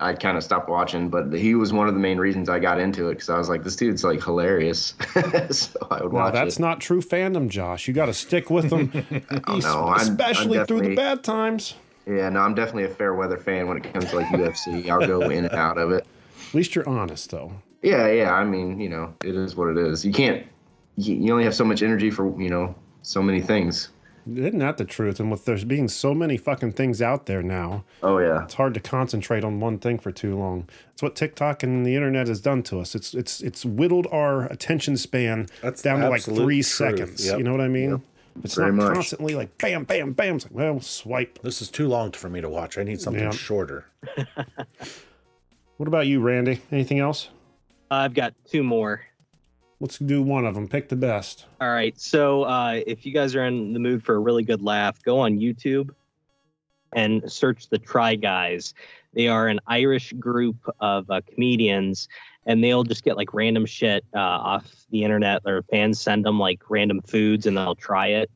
[0.01, 2.79] I kind of stopped watching, but he was one of the main reasons I got
[2.79, 4.95] into it because I was like, this dude's like hilarious.
[5.51, 6.61] so I would No, watch that's it.
[6.61, 7.89] not true fandom, Josh.
[7.89, 8.93] You got to stick with them,
[9.49, 11.75] Oh, no, I'm- I'm especially through the bad times.
[12.09, 14.88] Yeah, no, I'm definitely a fair weather fan when it comes to like UFC.
[14.88, 16.07] I'll go in and out of it.
[16.49, 17.53] At least you're honest, though.
[17.83, 18.33] Yeah, yeah.
[18.33, 20.05] I mean, you know, it is what it is.
[20.05, 20.47] You can't.
[20.97, 23.90] You, you only have so much energy for you know so many things.
[24.31, 25.21] Isn't that the truth?
[25.21, 28.44] And with there's being so many fucking things out there now, Oh yeah.
[28.44, 30.68] it's hard to concentrate on one thing for too long.
[30.92, 32.94] It's what TikTok and the internet has done to us.
[32.94, 36.66] It's it's it's whittled our attention span That's down to like three truth.
[36.66, 37.27] seconds.
[37.27, 37.38] Yep.
[37.38, 38.03] You know what I mean?
[38.44, 38.94] It's Very not much.
[38.94, 40.37] constantly like bam, bam, bam.
[40.37, 41.40] It's like, well, swipe.
[41.42, 42.79] This is too long for me to watch.
[42.79, 43.31] I need something Yeah.
[43.31, 43.87] shorter.
[45.77, 46.61] What about you, Randy?
[46.72, 47.29] Anything else?
[47.90, 49.03] I've got two more.
[49.81, 50.66] Let's do one of them.
[50.66, 51.44] Pick the best.
[51.61, 51.98] All right.
[52.01, 55.20] So uh, if you guys are in the mood for a really good laugh, go
[55.20, 55.90] on YouTube
[56.92, 58.74] and search the Try Guys.
[59.14, 62.09] They are an Irish group of uh, comedians,
[62.49, 65.45] and they'll just get like random shit uh, off the internet.
[65.45, 68.31] Their fans send them like random foods, and they'll try it.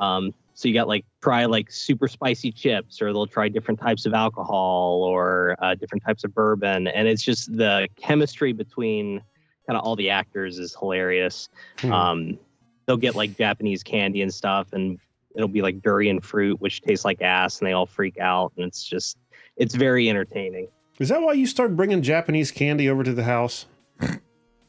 [0.00, 4.06] Um, so you got like try like super spicy chips, or they'll try different types
[4.06, 9.20] of alcohol or uh, different types of bourbon, and it's just the chemistry between
[9.66, 11.48] kind of all the actors is hilarious.
[11.80, 11.92] Hmm.
[11.92, 12.38] Um,
[12.86, 14.98] they'll get like Japanese candy and stuff, and
[15.34, 18.64] it'll be like durian fruit, which tastes like ass, and they all freak out, and
[18.64, 19.18] it's just
[19.56, 20.68] it's very entertaining.
[20.98, 23.66] Is that why you start bringing Japanese candy over to the house?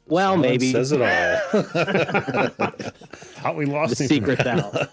[0.07, 1.63] Well, Silence maybe says it all.
[3.11, 4.07] Thought we lost the him.
[4.07, 4.89] secret's out.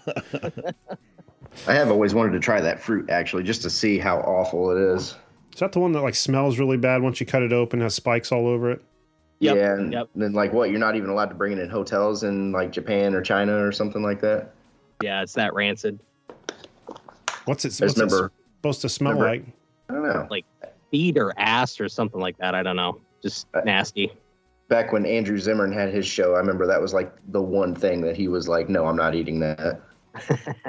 [1.67, 4.95] I have always wanted to try that fruit actually, just to see how awful it
[4.95, 5.15] is.
[5.53, 7.95] Is that the one that like smells really bad once you cut it open, has
[7.95, 8.83] spikes all over it?
[9.39, 10.09] Yep, yeah, and yep.
[10.15, 10.69] then like what?
[10.69, 13.71] You're not even allowed to bring it in hotels in like Japan or China or
[13.71, 14.53] something like that.
[15.03, 15.99] Yeah, it's that rancid.
[17.45, 19.45] What's it, just what's it supposed to smell remember- like?
[19.89, 20.27] I don't know.
[20.29, 20.45] Like
[20.91, 22.55] feet or ass or something like that.
[22.55, 22.99] I don't know.
[23.21, 24.11] Just nasty.
[24.69, 28.01] Back when Andrew Zimmern had his show, I remember that was like the one thing
[28.01, 29.81] that he was like, "No, I'm not eating that."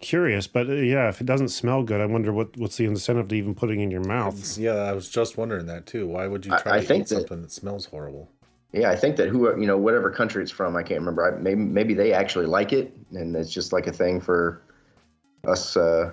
[0.00, 3.28] Curious, but uh, yeah, if it doesn't smell good, I wonder what what's the incentive
[3.28, 4.58] to even putting it in your mouth.
[4.58, 6.06] yeah, I was just wondering that too.
[6.06, 8.30] Why would you I- try I to think eat that- something that smells horrible?
[8.72, 11.34] Yeah, I think that who you know, whatever country it's from, I can't remember.
[11.34, 14.62] I, maybe maybe they actually like it, and it's just like a thing for
[15.46, 16.12] us uh,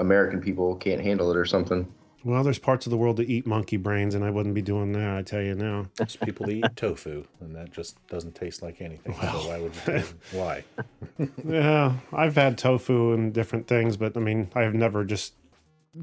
[0.00, 1.86] American people can't handle it or something.
[2.26, 4.90] Well, there's parts of the world that eat monkey brains, and I wouldn't be doing
[4.94, 5.16] that.
[5.16, 5.86] I tell you now.
[5.94, 9.14] There's people that eat tofu, and that just doesn't taste like anything.
[9.14, 10.02] so why would you?
[10.36, 10.64] Why?
[11.46, 15.34] yeah, I've had tofu and different things, but I mean, I have never just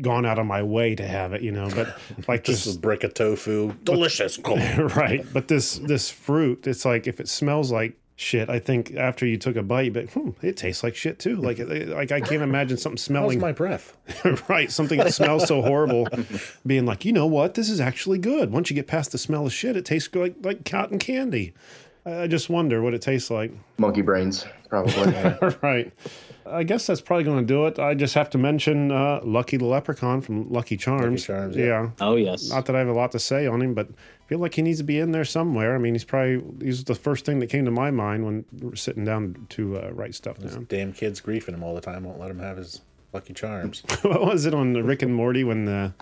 [0.02, 1.68] gone out of my way to have it, you know.
[1.76, 4.40] But like Just just a brick of tofu, delicious.
[4.96, 5.26] right.
[5.34, 9.38] But this this fruit, it's like if it smells like shit, I think after you
[9.38, 11.38] took a bite, but hmm, it tastes like shit too.
[11.38, 13.95] Like like I can't imagine something smelling my breath?
[14.49, 16.08] right, something that smells so horrible,
[16.65, 18.52] being like, you know what, this is actually good.
[18.52, 21.54] Once you get past the smell of shit, it tastes like like cotton candy.
[22.06, 23.52] I I just wonder what it tastes like.
[23.78, 25.13] Monkey brains, probably.
[25.62, 25.91] right.
[26.45, 27.80] I guess that's probably going to do it.
[27.80, 31.26] I just have to mention uh, Lucky the Leprechaun from Lucky Charms.
[31.26, 31.65] Charms, yeah.
[31.65, 31.89] yeah.
[32.02, 32.49] Oh yes.
[32.49, 33.93] Not that I have a lot to say on him, but I
[34.28, 35.76] feel like he needs to be in there somewhere.
[35.76, 38.76] I mean, he's probably he's the first thing that came to my mind when we're
[38.76, 40.66] sitting down to uh, write stuff down.
[40.70, 42.04] Damn kids griefing him all the time.
[42.04, 42.82] Won't let him have his
[43.14, 43.84] Lucky Charms.
[44.02, 45.94] what was it on Rick and Morty when the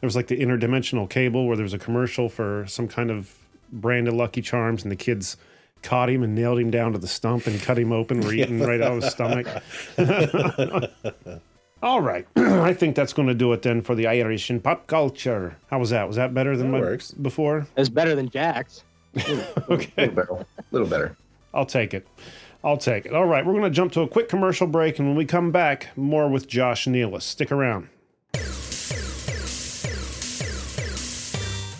[0.00, 3.36] there was like the interdimensional cable where there was a commercial for some kind of
[3.70, 5.36] brand of Lucky Charms and the kids
[5.82, 8.60] caught him and nailed him down to the stump and cut him open, were eating
[8.60, 9.46] right out of his stomach.
[11.82, 14.86] All right, I think that's going to do it then for the Irish and pop
[14.86, 15.56] culture.
[15.70, 16.06] How was that?
[16.06, 17.10] Was that better than That my works.
[17.12, 17.66] before?
[17.76, 18.84] It's better than Jack's.
[19.68, 20.46] Okay, little, better.
[20.72, 21.16] little better.
[21.54, 22.06] I'll take it.
[22.62, 23.14] I'll take it.
[23.14, 25.50] All right, we're going to jump to a quick commercial break, and when we come
[25.50, 27.22] back, more with Josh Nealis.
[27.22, 27.88] Stick around.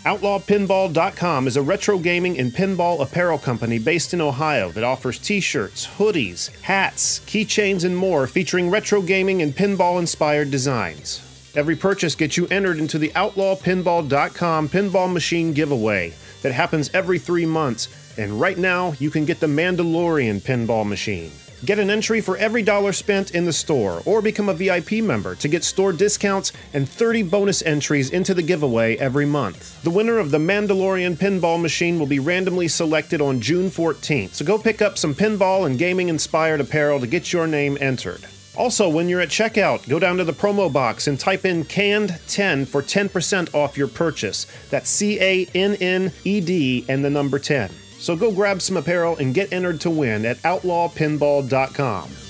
[0.04, 5.40] OutlawPinball.com is a retro gaming and pinball apparel company based in Ohio that offers t
[5.40, 11.20] shirts, hoodies, hats, keychains, and more featuring retro gaming and pinball inspired designs.
[11.54, 17.44] Every purchase gets you entered into the OutlawPinball.com pinball machine giveaway that happens every three
[17.44, 21.30] months, and right now you can get the Mandalorian pinball machine.
[21.62, 25.34] Get an entry for every dollar spent in the store, or become a VIP member
[25.34, 29.82] to get store discounts and 30 bonus entries into the giveaway every month.
[29.82, 34.44] The winner of the Mandalorian pinball machine will be randomly selected on June 14th, so
[34.44, 38.24] go pick up some pinball and gaming inspired apparel to get your name entered.
[38.56, 42.66] Also, when you're at checkout, go down to the promo box and type in canned10
[42.66, 44.46] for 10% off your purchase.
[44.70, 47.70] That's C A N N E D and the number 10.
[48.00, 52.29] So go grab some apparel and get entered to win at outlawpinball.com.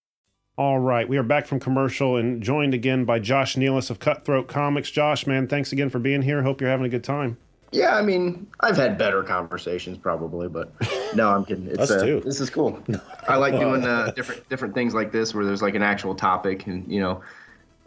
[0.61, 4.47] All right, we are back from commercial and joined again by Josh Nealis of Cutthroat
[4.47, 4.91] Comics.
[4.91, 6.43] Josh, man, thanks again for being here.
[6.43, 7.37] Hope you're having a good time.
[7.71, 10.71] Yeah, I mean, I've had better conversations probably, but
[11.15, 11.65] no, I'm kidding.
[11.65, 12.19] It's, Us uh, too.
[12.23, 12.79] This is cool.
[13.27, 16.67] I like doing uh, different different things like this where there's like an actual topic,
[16.67, 17.23] and you know,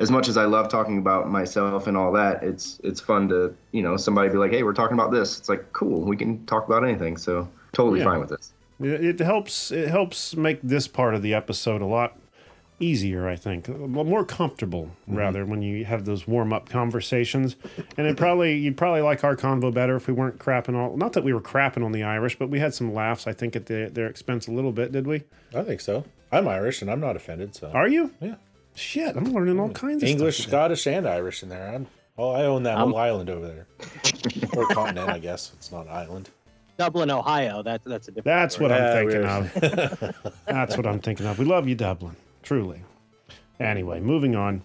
[0.01, 3.55] as much as I love talking about myself and all that, it's it's fun to
[3.71, 5.39] you know somebody be like, hey, we're talking about this.
[5.39, 6.01] It's like cool.
[6.01, 7.19] We can talk about anything.
[7.19, 8.07] So totally Yeah.
[8.07, 8.53] fine with this.
[8.81, 9.71] It it helps.
[9.71, 12.19] It helps make this part of the episode a lot
[12.81, 13.29] easier.
[13.29, 15.17] I think, a lot more comfortable mm-hmm.
[15.17, 17.57] rather when you have those warm up conversations.
[17.97, 20.97] And it probably you'd probably like our convo better if we weren't crapping all.
[20.97, 23.27] Not that we were crapping on the Irish, but we had some laughs.
[23.27, 24.93] I think at the, their expense a little bit.
[24.93, 25.23] Did we?
[25.55, 26.05] I think so.
[26.33, 27.55] I'm Irish and I'm not offended.
[27.55, 28.13] So Are you?
[28.21, 28.37] Yeah.
[28.75, 29.75] Shit, I'm learning all mm.
[29.75, 30.47] kinds of English.
[30.47, 31.75] Scottish, and Irish in there.
[31.75, 31.87] I'm,
[32.19, 33.67] oh, I own that I'm- whole island over there,
[34.57, 35.53] or continent, I guess.
[35.55, 36.31] It's not an island.
[36.77, 37.63] Dublin, Ohio.
[37.63, 38.25] That's that's a different.
[38.25, 38.71] That's story.
[38.71, 40.33] what I'm Yeah, thinking of.
[40.47, 41.39] That's what I'm thinking of.
[41.39, 42.17] We love you, Dublin.
[42.45, 42.83] Truly.
[43.59, 44.63] Anyway, moving on.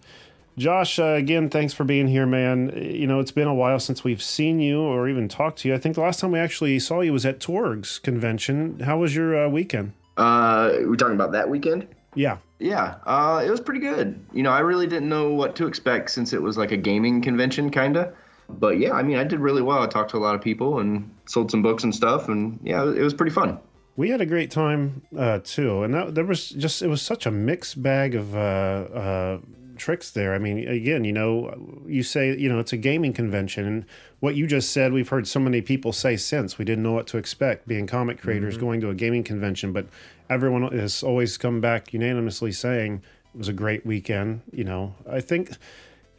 [0.58, 2.74] Josh, uh, again, thanks for being here, man.
[2.76, 5.74] You know, it's been a while since we've seen you or even talked to you.
[5.74, 8.82] I think the last time we actually saw you was at Torg's convention.
[8.82, 9.94] How was your uh, weekend?
[10.18, 11.88] Uh, we're talking about that weekend.
[12.14, 12.40] Yeah.
[12.60, 14.20] Yeah, uh, it was pretty good.
[14.34, 17.22] You know, I really didn't know what to expect since it was like a gaming
[17.22, 18.14] convention, kind of.
[18.50, 19.82] But yeah, I mean, I did really well.
[19.82, 22.84] I talked to a lot of people and sold some books and stuff, and yeah,
[22.84, 23.60] it was pretty fun.
[24.00, 27.26] We had a great time uh, too, and that, there was just it was such
[27.26, 29.40] a mixed bag of uh, uh,
[29.76, 30.34] tricks there.
[30.34, 33.86] I mean, again, you know, you say you know it's a gaming convention, and
[34.22, 37.08] what you just said, we've heard so many people say since we didn't know what
[37.08, 39.86] to expect being comic creators going to a gaming convention, but
[40.30, 43.04] everyone has always come back unanimously saying
[43.36, 44.44] it was a great weekend.
[44.54, 45.52] You know, I think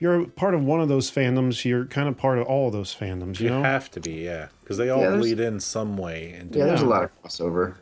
[0.00, 1.64] you're part of one of those fandoms.
[1.64, 3.38] You're kind of part of all of those fandoms.
[3.38, 6.32] You, You know, have to be, yeah, because they all Yeah, bleed in some way.
[6.32, 7.74] Into Yeah, there's a lot of crossover,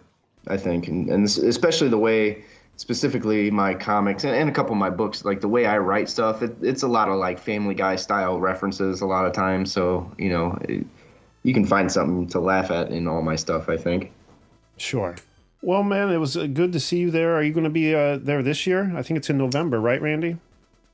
[0.48, 2.44] I think, and, and especially the way,
[2.76, 6.08] specifically my comics and, and a couple of my books, like the way I write
[6.08, 9.72] stuff, it, it's a lot of like Family Guy style references a lot of times.
[9.72, 10.84] So you know, it,
[11.44, 13.68] you can find something to laugh at in all my stuff.
[13.68, 14.10] I think.
[14.76, 15.14] Sure.
[15.62, 17.34] Well, man, it was uh, good to see you there.
[17.34, 18.92] Are you going to be uh, there this year?
[18.96, 20.36] I think it's in November, right, Randy?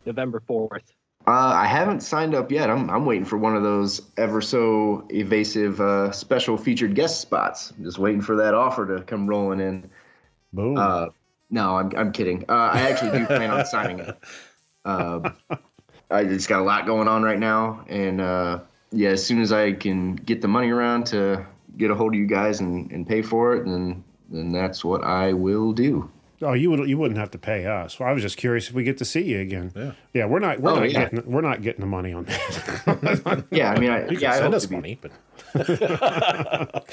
[0.06, 0.90] November fourth.
[1.26, 2.68] Uh, I haven't signed up yet.
[2.68, 7.72] I'm I'm waiting for one of those ever so evasive uh, special featured guest spots.
[7.82, 9.90] Just waiting for that offer to come rolling in.
[10.52, 10.76] Boom.
[10.76, 11.06] Uh,
[11.48, 12.44] no, I'm I'm kidding.
[12.48, 14.18] Uh, I actually do plan on signing it.
[14.84, 15.30] Uh,
[16.10, 18.60] I just got a lot going on right now, and uh,
[18.92, 21.46] yeah, as soon as I can get the money around to
[21.78, 25.04] get a hold of you guys and, and pay for it, then then that's what
[25.04, 26.10] I will do.
[26.44, 27.98] Oh, you would you wouldn't have to pay us.
[27.98, 29.72] Well, I was just curious if we get to see you again.
[29.74, 29.92] Yeah.
[30.12, 31.08] Yeah, we're not we're Oh, not yeah.
[31.08, 33.44] getting we're not getting the money on that.
[33.50, 35.12] Yeah, I mean, I, You can yeah, I send hope us money, but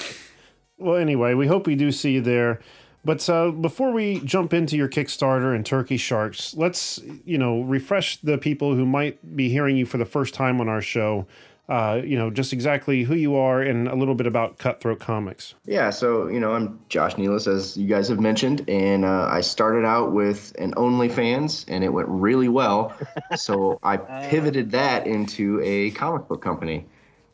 [0.77, 2.59] well, anyway, we hope we do see you there.
[3.03, 8.17] But uh, before we jump into your Kickstarter and Turkey Sharks, let's you know refresh
[8.17, 11.25] the people who might be hearing you for the first time on our show.
[11.71, 15.55] Uh, you know, just exactly who you are and a little bit about Cutthroat Comics.
[15.65, 19.39] Yeah, so you know, I'm Josh Nealis, as you guys have mentioned, and uh, I
[19.39, 22.93] started out with an OnlyFans, and it went really well.
[23.37, 26.87] so I pivoted that into a comic book company.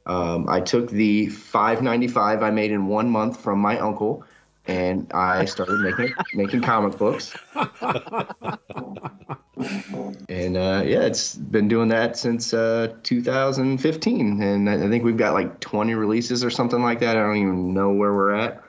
[0.05, 4.23] Um, I took the 5.95 I made in one month from my uncle,
[4.67, 7.35] and I started making making comic books.
[10.29, 15.33] And uh, yeah, it's been doing that since uh, 2015, and I think we've got
[15.33, 17.17] like 20 releases or something like that.
[17.17, 18.63] I don't even know where we're at.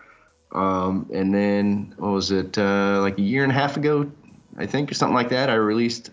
[0.53, 2.57] Um, and then what was it?
[2.57, 4.11] Uh, like a year and a half ago,
[4.57, 5.51] I think, or something like that.
[5.51, 6.11] I released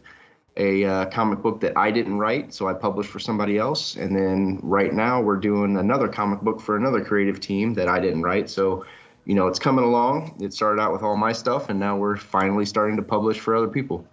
[0.57, 3.95] a uh, comic book that I didn't write, so I published for somebody else.
[3.95, 7.99] And then right now we're doing another comic book for another creative team that I
[7.99, 8.49] didn't write.
[8.49, 8.85] So,
[9.25, 10.37] you know, it's coming along.
[10.39, 13.55] It started out with all my stuff, and now we're finally starting to publish for
[13.55, 14.07] other people.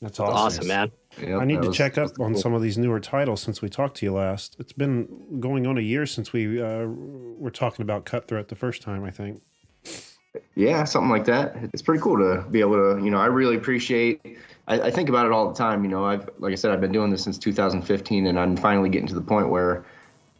[0.00, 0.92] That's awesome, awesome man.
[1.20, 2.42] Yep, I need to was- check up was on cool.
[2.42, 4.56] some of these newer titles since we talked to you last.
[4.58, 8.82] It's been going on a year since we uh, were talking about Cutthroat the first
[8.82, 9.42] time, I think.
[10.54, 11.56] Yeah, something like that.
[11.72, 14.20] It's pretty cool to be able to, you know, I really appreciate.
[14.68, 15.82] I, I think about it all the time.
[15.82, 18.90] You know, I've like I said, I've been doing this since 2015, and I'm finally
[18.90, 19.86] getting to the point where,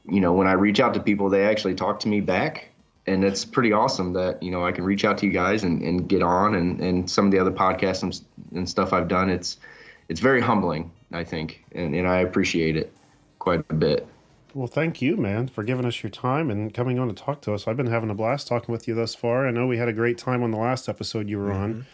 [0.06, 2.68] you know, when I reach out to people, they actually talk to me back,
[3.06, 5.82] and it's pretty awesome that you know I can reach out to you guys and,
[5.82, 8.20] and get on, and, and some of the other podcasts and,
[8.54, 9.30] and stuff I've done.
[9.30, 9.58] It's
[10.08, 12.92] it's very humbling, I think, and, and I appreciate it
[13.38, 14.06] quite a bit.
[14.54, 17.52] Well, thank you, man, for giving us your time and coming on to talk to
[17.52, 17.68] us.
[17.68, 19.46] I've been having a blast talking with you thus far.
[19.46, 21.86] I know we had a great time on the last episode you were on.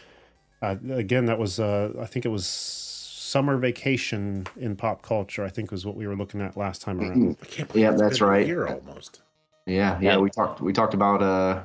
[0.61, 5.49] Uh, again, that was, uh, I think it was summer vacation in pop culture, I
[5.49, 7.37] think was what we were looking at last time around.
[7.75, 8.47] Yeah, that's right.
[8.47, 9.23] Year almost.
[9.67, 11.63] Yeah, yeah, we talked we talked about uh,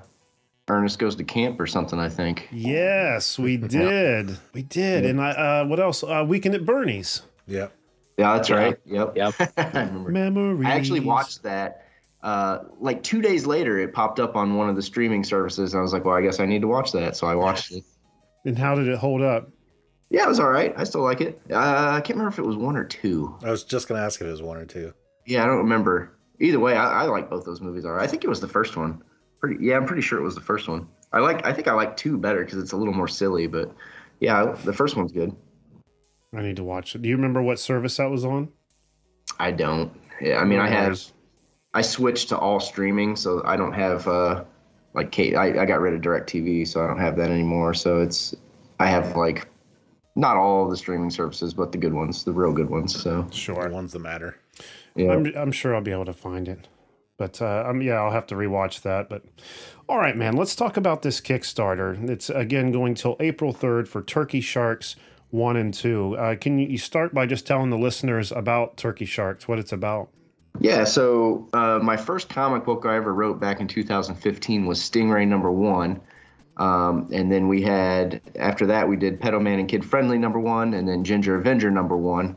[0.67, 1.99] Ernest goes to camp or something.
[1.99, 2.47] I think.
[2.51, 4.37] Yes, we did.
[4.53, 5.05] We did.
[5.05, 6.03] And I, uh, what else?
[6.03, 7.23] Uh, Weekend at Bernie's.
[7.47, 7.73] Yep.
[8.17, 8.77] Yeah, that's right.
[8.85, 9.15] Yep.
[9.15, 9.33] Yep.
[9.57, 10.11] I remember.
[10.11, 10.67] Memories.
[10.67, 11.83] I actually watched that.
[12.21, 15.79] Uh, like two days later, it popped up on one of the streaming services, and
[15.79, 17.83] I was like, "Well, I guess I need to watch that." So I watched it.
[18.43, 19.49] And how did it hold up?
[20.09, 20.73] Yeah, it was all right.
[20.77, 21.39] I still like it.
[21.51, 23.37] Uh, I can't remember if it was one or two.
[23.43, 24.93] I was just gonna ask if it was one or two.
[25.25, 26.16] Yeah, I don't remember.
[26.39, 27.85] Either way, I, I like both those movies.
[27.85, 28.03] All right.
[28.03, 29.01] I think it was the first one.
[29.39, 29.65] Pretty.
[29.65, 30.87] Yeah, I'm pretty sure it was the first one.
[31.13, 31.45] I like.
[31.45, 33.47] I think I like two better because it's a little more silly.
[33.47, 33.73] But
[34.19, 35.35] yeah, the first one's good.
[36.33, 37.01] I need to watch it.
[37.01, 38.49] Do you remember what service that was on?
[39.39, 39.91] I don't.
[40.21, 41.01] Yeah, I mean, I have.
[41.73, 44.43] I switched to all streaming, so I don't have uh,
[44.93, 45.35] like Kate.
[45.35, 47.73] I, I got rid of Directv, so I don't have that anymore.
[47.73, 48.35] So it's
[48.79, 49.47] I have like
[50.17, 52.99] not all the streaming services, but the good ones, the real good ones.
[52.99, 54.35] So sure, the ones that matter.
[54.95, 55.11] Yeah.
[55.11, 56.67] I'm, I'm sure I'll be able to find it.
[57.17, 59.09] But uh, um, yeah, I'll have to rewatch that.
[59.09, 59.23] But
[59.87, 62.09] all right, man, let's talk about this Kickstarter.
[62.09, 64.95] It's again going till April 3rd for Turkey Sharks
[65.29, 66.17] 1 and 2.
[66.17, 69.71] Uh, can you, you start by just telling the listeners about Turkey Sharks, what it's
[69.71, 70.09] about?
[70.59, 75.27] Yeah, so uh, my first comic book I ever wrote back in 2015 was Stingray
[75.27, 76.01] number one.
[76.57, 80.39] Um, and then we had, after that, we did Pedo Man and Kid Friendly number
[80.39, 82.35] one, and then Ginger Avenger number one.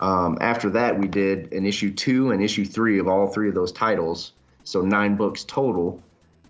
[0.00, 3.54] Um, after that, we did an issue two and issue three of all three of
[3.54, 4.32] those titles.
[4.64, 6.02] So nine books total.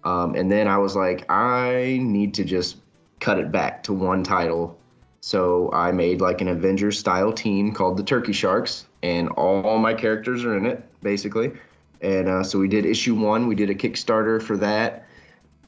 [0.02, 2.76] Um, and then I was like, I need to just
[3.18, 4.78] cut it back to one title.
[5.20, 9.92] So I made like an Avengers style team called the Turkey Sharks, and all my
[9.92, 11.52] characters are in it basically.
[12.00, 13.46] And uh, so we did issue one.
[13.46, 15.06] We did a Kickstarter for that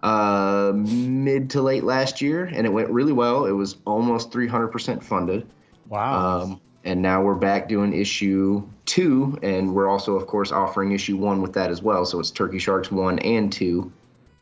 [0.02, 3.46] uh, mid to late last year, and it went really well.
[3.46, 5.46] It was almost 300% funded.
[5.88, 6.42] Wow.
[6.42, 11.16] Um, and now we're back doing issue two, and we're also, of course, offering issue
[11.16, 12.04] one with that as well.
[12.04, 13.92] So it's Turkey Sharks one and two.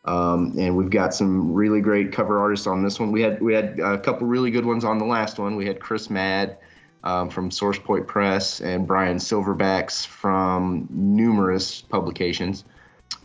[0.07, 3.13] Um, and we've got some really great cover artists on this one.
[3.13, 5.57] We had we had a couple really good ones on the last one.
[5.57, 6.57] We had Chris Mad
[7.05, 12.65] um, from Source Point Press and Brian Silverbacks from numerous publications.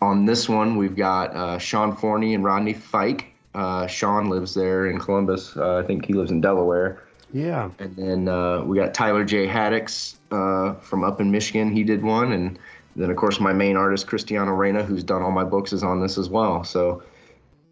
[0.02, 3.32] On this one, we've got uh, Sean Forney and Rodney Fike.
[3.54, 5.56] Uh, Sean lives there in Columbus.
[5.56, 7.02] Uh, I think he lives in Delaware.
[7.32, 7.70] Yeah.
[7.78, 9.46] And then uh, we got Tyler J.
[9.46, 11.70] Haddix uh, from up in Michigan.
[11.70, 12.32] He did one.
[12.32, 12.58] And
[12.94, 16.00] then, of course, my main artist, Cristiano Reyna, who's done all my books, is on
[16.00, 16.64] this as well.
[16.64, 17.02] So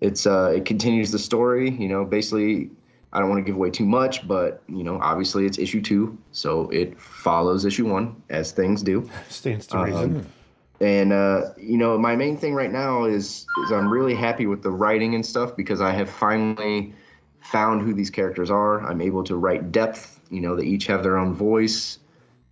[0.00, 1.70] it's uh, it continues the story.
[1.70, 2.70] You know, basically,
[3.12, 6.18] I don't want to give away too much, but, you know, obviously it's issue two.
[6.32, 9.08] So it follows issue one, as things do.
[9.28, 10.32] Stands to Um, reason.
[10.80, 14.62] And uh, you know, my main thing right now is is I'm really happy with
[14.62, 16.94] the writing and stuff because I have finally
[17.40, 18.80] found who these characters are.
[18.80, 20.20] I'm able to write depth.
[20.30, 21.98] You know, they each have their own voice,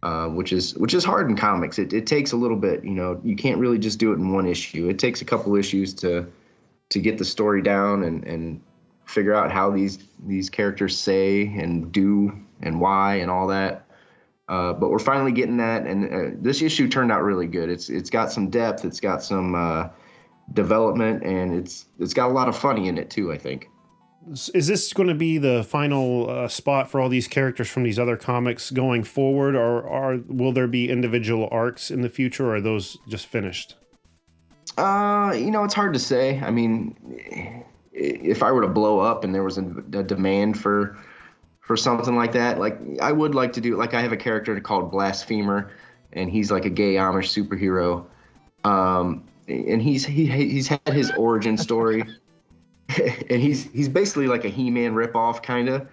[0.02, 1.78] uh, which is which is hard in comics.
[1.78, 2.84] It, it takes a little bit.
[2.84, 4.88] You know, you can't really just do it in one issue.
[4.88, 6.30] It takes a couple issues to
[6.90, 8.60] to get the story down and and
[9.04, 13.86] figure out how these these characters say and do and why and all that.
[14.48, 17.70] Uh, but we're finally getting that, and uh, this issue turned out really good.
[17.70, 19.88] It's it's got some depth, it's got some uh,
[20.52, 23.32] development, and it's it's got a lot of funny in it too.
[23.32, 23.68] I think.
[24.54, 27.98] Is this going to be the final uh, spot for all these characters from these
[27.98, 32.56] other comics going forward, or, or will there be individual arcs in the future, or
[32.56, 33.74] are those just finished?
[34.78, 36.38] Uh, you know, it's hard to say.
[36.38, 40.96] I mean, if I were to blow up and there was a, a demand for
[41.62, 43.76] for something like that, like I would like to do.
[43.76, 45.70] Like I have a character called Blasphemer,
[46.12, 48.04] and he's like a gay Amish superhero.
[48.68, 52.02] Um, and he's he he's had his origin story,
[52.98, 55.88] and he's he's basically like a He-Man ripoff kind of.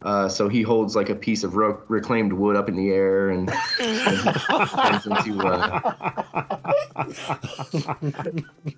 [0.00, 3.30] Uh, so he holds like a piece of ro- reclaimed wood up in the air
[3.30, 3.50] and,
[3.80, 4.20] and
[4.70, 5.40] turns into.
[5.44, 5.92] Uh,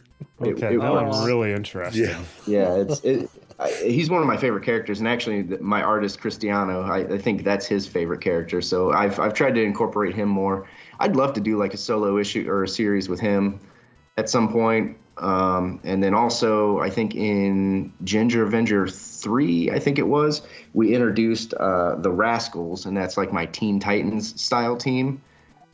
[0.42, 2.08] Okay, now I'm really interested.
[2.08, 2.74] Yeah, yeah.
[2.76, 3.30] It's it,
[3.60, 7.18] I, he's one of my favorite characters, and actually, the, my artist Cristiano, I, I
[7.18, 8.60] think that's his favorite character.
[8.62, 10.66] So I've I've tried to incorporate him more.
[10.98, 13.60] I'd love to do like a solo issue or a series with him
[14.16, 14.96] at some point.
[15.18, 20.42] Um, and then also, I think in Ginger Avenger 3, I think it was,
[20.72, 25.20] we introduced uh, the Rascals, and that's like my Teen Titans style team.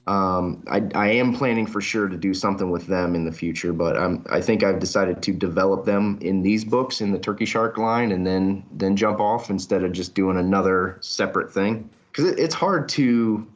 [0.07, 3.73] Um, I, I am planning for sure to do something with them in the future,
[3.73, 7.45] but I'm, I think I've decided to develop them in these books in the Turkey
[7.45, 11.91] Shark line, and then then jump off instead of just doing another separate thing.
[12.13, 13.47] Because it, it's hard to.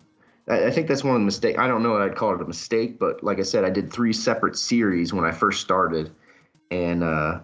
[0.48, 1.57] I, I think that's one of the mistakes.
[1.57, 3.92] I don't know what I'd call it a mistake, but like I said, I did
[3.92, 6.11] three separate series when I first started,
[6.72, 7.38] and uh,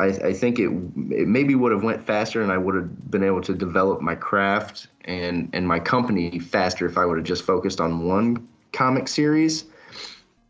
[0.00, 0.70] I, I think it,
[1.10, 4.14] it maybe would have went faster, and I would have been able to develop my
[4.14, 9.08] craft and and my company faster if I would have just focused on one comic
[9.08, 9.66] series.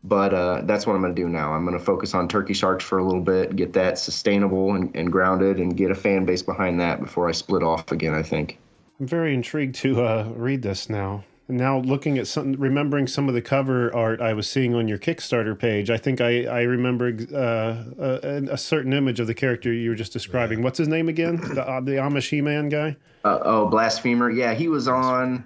[0.03, 1.53] But uh, that's what I'm going to do now.
[1.53, 4.95] I'm going to focus on Turkey Sharks for a little bit, get that sustainable and,
[4.95, 8.15] and grounded, and get a fan base behind that before I split off again.
[8.15, 8.57] I think.
[8.99, 11.23] I'm very intrigued to uh, read this now.
[11.47, 14.97] Now looking at some, remembering some of the cover art I was seeing on your
[14.97, 19.73] Kickstarter page, I think I I remember uh, a, a, certain image of the character
[19.73, 20.59] you were just describing.
[20.59, 20.65] Yeah.
[20.65, 21.37] What's his name again?
[21.53, 22.95] The uh, the Amish He-Man guy.
[23.23, 24.29] Uh, oh, Blasphemer.
[24.29, 25.43] Yeah, he was on.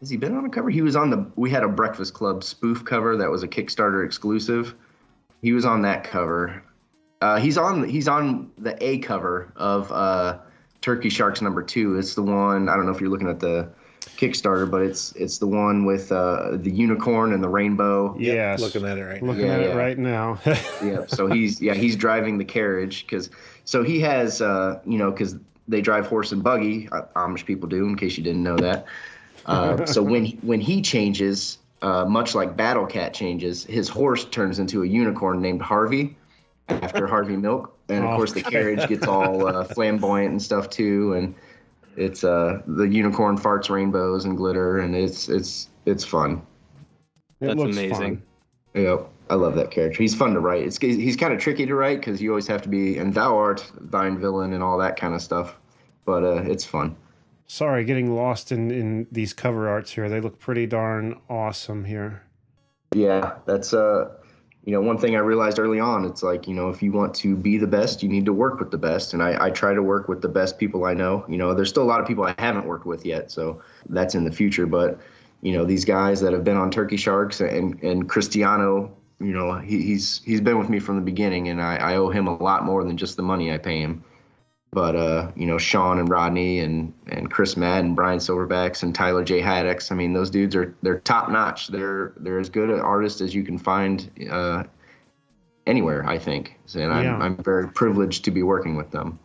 [0.00, 0.68] Has he been on a cover?
[0.68, 1.26] He was on the.
[1.36, 4.74] We had a Breakfast Club spoof cover that was a Kickstarter exclusive.
[5.42, 6.62] He was on that cover.
[7.22, 7.88] Uh, he's on.
[7.88, 10.38] He's on the A cover of uh,
[10.82, 11.96] Turkey Sharks number two.
[11.98, 12.68] It's the one.
[12.68, 13.70] I don't know if you're looking at the
[14.16, 18.16] Kickstarter, but it's it's the one with uh, the unicorn and the rainbow.
[18.18, 19.28] Yeah, looking at it right now.
[19.28, 19.66] Looking Yeah, at yeah.
[19.72, 20.40] it right now.
[20.82, 21.06] yeah.
[21.06, 23.30] So he's yeah he's driving the carriage because
[23.64, 25.36] so he has uh, you know because
[25.68, 26.88] they drive horse and buggy.
[26.92, 27.86] uh, Amish people do.
[27.86, 28.86] In case you didn't know that.
[29.46, 34.24] Uh, so when he, when he changes, uh, much like Battle Cat changes, his horse
[34.24, 36.16] turns into a unicorn named Harvey
[36.68, 40.68] after Harvey Milk, and of Oh, course the carriage gets all uh, flamboyant and stuff
[40.70, 41.34] too, and
[41.96, 46.42] it's uh the unicorn farts rainbows and glitter, and it's it's it's fun.
[47.40, 48.16] It That's looks amazing.
[48.74, 48.82] fun.
[48.82, 50.02] Yep, I love that character.
[50.02, 50.62] He's fun to write.
[50.62, 53.36] It's he's kind of tricky to write because you always have to be and thou
[53.36, 55.56] art thine villain and all that kind of stuff,
[56.04, 56.96] but uh, it's fun.
[57.46, 60.08] Sorry, getting lost in in these cover arts here.
[60.08, 62.22] They look pretty darn awesome here.
[62.94, 64.10] Yeah, that's uh,
[64.66, 66.04] you know, one thing I realized early on.
[66.04, 68.58] It's like you know, if you want to be the best, you need to work
[68.58, 71.24] with the best, and I, I try to work with the best people I know.
[71.28, 74.16] You know, there's still a lot of people I haven't worked with yet, so that's
[74.16, 74.66] in the future.
[74.66, 74.98] But
[75.40, 79.54] you know, these guys that have been on Turkey Sharks and and Cristiano, you know,
[79.54, 82.36] he, he's he's been with me from the beginning, and I, I owe him a
[82.42, 84.02] lot more than just the money I pay him.
[84.72, 89.24] But uh, you know, Sean and Rodney and and Chris Madden, Brian Silverbacks and Tyler
[89.24, 89.40] J.
[89.40, 89.90] Haddix.
[89.90, 91.68] I mean, those dudes are they're top notch.
[91.68, 94.64] They're they're as good an artist as you can find uh,
[95.66, 96.06] anywhere.
[96.06, 97.16] I think, and I'm Yeah.
[97.16, 99.18] I'm very privileged to be working with them.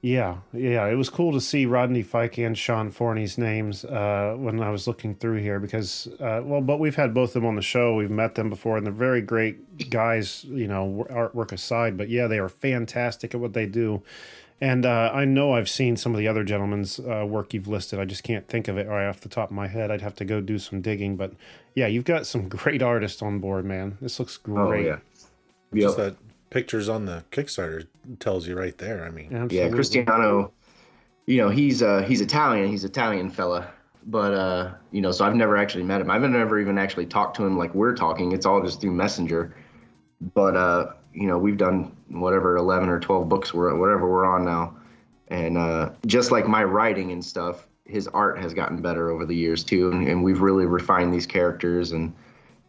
[0.00, 4.62] Yeah, yeah, it was cool to see Rodney Fike and Sean Forney's names uh, when
[4.62, 7.56] I was looking through here because, uh, well, but we've had both of them on
[7.56, 7.96] the show.
[7.96, 10.44] We've met them before, and they're very great guys.
[10.44, 14.02] You know, artwork aside, but yeah, they are fantastic at what they do.
[14.60, 18.00] And uh, I know I've seen some of the other gentlemen's uh, work you've listed.
[18.00, 19.90] I just can't think of it right off the top of my head.
[19.90, 21.16] I'd have to go do some digging.
[21.16, 21.32] But
[21.74, 23.98] yeah, you've got some great artists on board, man.
[24.00, 24.86] This looks great.
[24.86, 24.98] Oh
[25.72, 26.16] yeah, Just that
[26.50, 27.86] pictures on the Kickstarter
[28.18, 29.04] tells you right there.
[29.04, 30.52] I mean, Yeah, Cristiano,
[31.26, 33.70] you know, he's uh he's Italian, he's Italian fella.
[34.06, 36.10] But uh, you know, so I've never actually met him.
[36.10, 38.32] I've never even actually talked to him like we're talking.
[38.32, 39.54] It's all just through Messenger.
[40.34, 44.44] But uh, you know, we've done whatever 11 or 12 books we're whatever we're on
[44.44, 44.76] now.
[45.28, 49.36] And uh just like my writing and stuff, his art has gotten better over the
[49.36, 52.12] years too, and, and we've really refined these characters and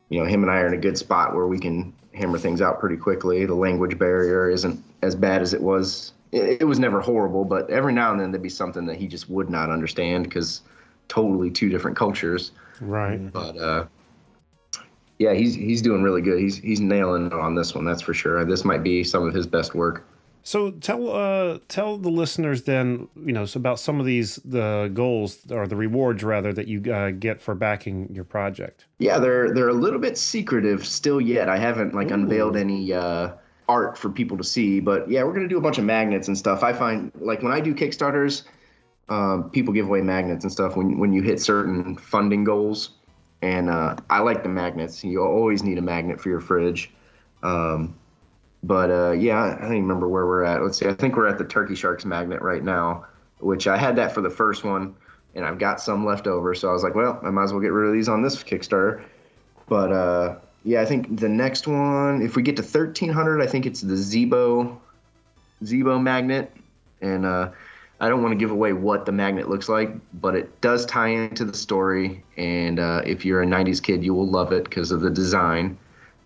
[0.09, 2.61] you know, him and I are in a good spot where we can hammer things
[2.61, 3.45] out pretty quickly.
[3.45, 6.13] The language barrier isn't as bad as it was.
[6.31, 9.07] It, it was never horrible, but every now and then there'd be something that he
[9.07, 10.61] just would not understand because
[11.07, 12.51] totally two different cultures.
[12.81, 13.31] Right.
[13.31, 13.85] But uh,
[15.19, 16.39] yeah, he's he's doing really good.
[16.39, 18.43] He's he's nailing on this one, that's for sure.
[18.45, 20.07] This might be some of his best work.
[20.43, 25.39] So tell uh tell the listeners then you know about some of these the goals
[25.51, 28.85] or the rewards rather that you uh, get for backing your project.
[28.99, 31.49] Yeah, they're they're a little bit secretive still yet.
[31.49, 33.31] I haven't like unveiled any uh,
[33.67, 36.37] art for people to see, but yeah, we're gonna do a bunch of magnets and
[36.37, 36.63] stuff.
[36.63, 38.43] I find like when I do Kickstarters,
[39.09, 42.91] um, people give away magnets and stuff when when you hit certain funding goals,
[43.41, 45.03] and uh, I like the magnets.
[45.03, 46.91] You always need a magnet for your fridge.
[47.41, 47.95] Um,
[48.63, 50.61] but uh, yeah, I don't even remember where we're at.
[50.61, 50.87] Let's see.
[50.87, 53.05] I think we're at the Turkey Sharks magnet right now,
[53.39, 54.95] which I had that for the first one,
[55.35, 56.53] and I've got some left over.
[56.53, 58.43] So I was like, well, I might as well get rid of these on this
[58.43, 59.03] Kickstarter.
[59.67, 60.35] But uh,
[60.65, 63.93] yeah, I think the next one, if we get to 1300, I think it's the
[63.93, 64.77] Zebo
[65.63, 66.53] Zebo magnet,
[67.01, 67.51] and uh,
[68.01, 71.09] I don't want to give away what the magnet looks like, but it does tie
[71.09, 72.23] into the story.
[72.37, 75.77] And uh, if you're a '90s kid, you will love it because of the design.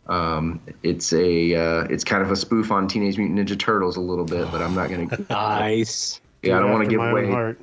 [0.08, 4.02] Um, it's a uh, it's kind of a spoof on Teenage Mutant Ninja Turtles a
[4.02, 5.08] little bit, but I'm not gonna.
[5.30, 6.22] nice.
[6.44, 7.30] Yeah, I don't want to give away.
[7.30, 7.60] heart.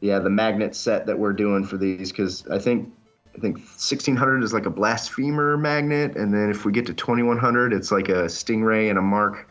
[0.00, 2.90] Yeah, the magnet set that we're doing for these because I think
[3.36, 7.74] I think 1600 is like a blasphemer magnet, and then if we get to 2100,
[7.74, 9.49] it's like a stingray and a mark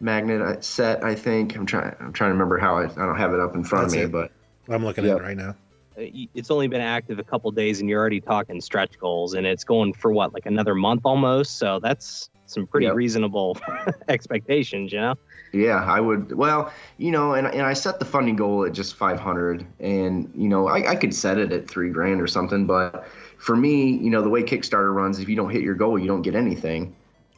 [0.00, 1.04] magnet uh, set.
[1.04, 3.54] I think I'm trying I'm trying to remember how I, I don't have it up
[3.54, 4.12] in front That's of me, it.
[4.12, 4.32] but
[4.72, 5.16] I'm looking Yep.
[5.16, 5.50] at it right now.
[5.98, 9.46] Uh, It's only been active a couple days, and you're already talking stretch goals, and
[9.46, 11.58] it's going for what, like another month almost.
[11.58, 12.94] So that's some pretty Yep.
[12.94, 13.58] reasonable
[14.08, 15.14] expectations, you know.
[15.52, 16.32] Yeah, I would.
[16.32, 20.48] Well, you know, and, and I set the funding goal at just 500, and you
[20.48, 22.66] know, I, I could set it at three grand or something.
[22.66, 23.06] But
[23.38, 26.06] for me, you know, the way Kickstarter runs, if you don't hit your goal, you
[26.06, 26.94] don't get anything.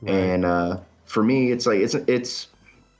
[0.06, 2.48] And uh, for me, it's like it's it's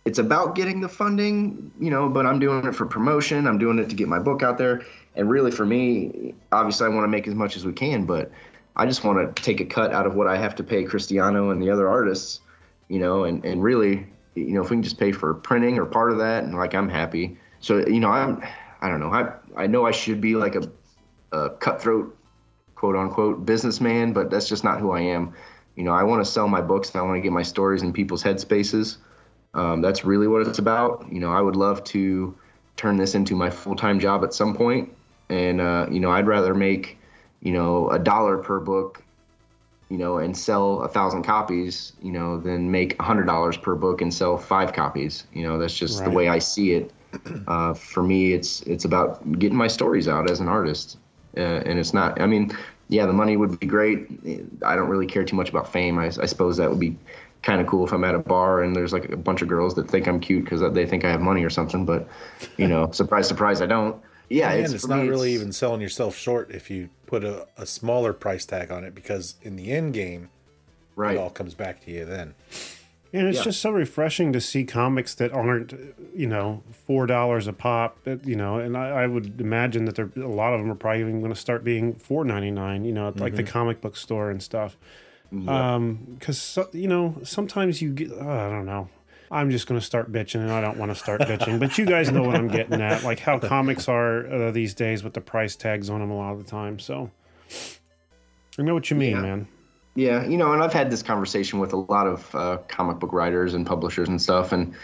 [0.05, 2.09] it's about getting the funding, you know.
[2.09, 3.47] But I'm doing it for promotion.
[3.47, 4.83] I'm doing it to get my book out there.
[5.15, 8.31] And really, for me, obviously, I want to make as much as we can, but
[8.77, 11.51] I just want to take a cut out of what I have to pay Cristiano
[11.51, 12.41] and the other artists
[12.93, 15.87] you know, and, and really, you know, if we can just pay for printing or
[15.87, 17.39] part of that, and like I'm happy.
[17.59, 18.45] So, you know, I'm,
[18.83, 20.71] I don't know, I, I know I should be like a,
[21.33, 22.15] a cutthroat,
[22.75, 25.33] quote unquote, businessman, but that's just not who I am.
[25.75, 27.81] You know, I want to sell my books and I want to get my stories
[27.81, 28.99] in people's headspaces.
[29.55, 31.07] Um, that's really what it's about.
[31.11, 32.35] You know, I would love to
[32.77, 34.93] turn this into my full time job at some point,
[35.29, 36.99] and uh, you know, I'd rather make,
[37.41, 39.03] you know, a dollar per book
[39.93, 43.75] you know, and sell a thousand copies, you know, than make a hundred dollars per
[43.75, 45.25] book and sell five copies.
[45.35, 46.91] You know, that's just the way I see it.
[47.47, 50.97] Uh, for me, it's it's about getting my stories out as an artist,
[51.37, 52.19] uh, and it's not.
[52.23, 52.57] I mean,
[52.89, 54.09] yeah, the money would be great.
[54.65, 55.99] I don't really care too much about fame.
[55.99, 56.97] I, I suppose that would be
[57.43, 59.75] kind of cool if I'm at a bar and there's like a bunch of girls
[59.75, 61.85] that think I'm cute because they think I have money or something.
[61.85, 62.09] But
[62.57, 64.01] you know, surprise, surprise, I don't.
[64.29, 67.25] Yeah, and it's, it's, not me, really it's- even selling yourself short if you put
[67.25, 70.31] a, a smaller price tag on it because in the end game,
[70.97, 71.17] right.
[71.17, 72.35] it all comes back to you then.
[73.15, 73.45] And it's Yeah.
[73.45, 75.75] just so refreshing to see comics that aren't,
[76.17, 78.03] you know, four dollars a pop.
[78.05, 80.75] that, You know, and I, I would imagine that there a lot of them are
[80.77, 82.87] probably even going to start being four ninety nine.
[82.87, 83.49] You know, at, like the Mm-hmm.
[83.51, 83.53] Mhm.
[83.53, 84.79] comic book store and stuff.
[85.33, 85.75] Yeah.
[85.75, 88.89] Um, because you know sometimes you get uh, I don't know.
[89.31, 91.59] I'm just going to start bitching, and I don't want to start bitching.
[91.59, 95.03] But you guys know what I'm getting at, like how comics are uh, these days
[95.03, 96.79] with the price tags on them a lot of the time.
[96.79, 97.11] So
[98.59, 99.23] I know what you mean, Yeah.
[99.23, 99.49] man.
[99.95, 103.13] Yeah, you know, and I've had this conversation with a lot of uh, comic book
[103.13, 104.75] writers and publishers and stuff, and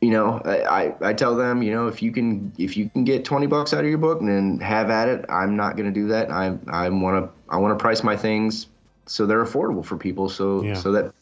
[0.00, 3.02] you know, I, I, I tell them, you know, if you can if you can
[3.04, 5.24] get twenty bucks out of your book, then have at it.
[5.28, 6.30] I'm not going to do that.
[6.30, 8.66] I I want to I want to price my things
[9.08, 10.74] so they're affordable for people, so Yeah.
[10.74, 11.12] so that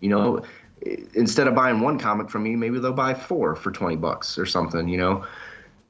[0.00, 0.42] you know,
[1.14, 4.46] instead of buying one comic from me, maybe they'll buy four for twenty bucks or
[4.46, 5.24] something, you know.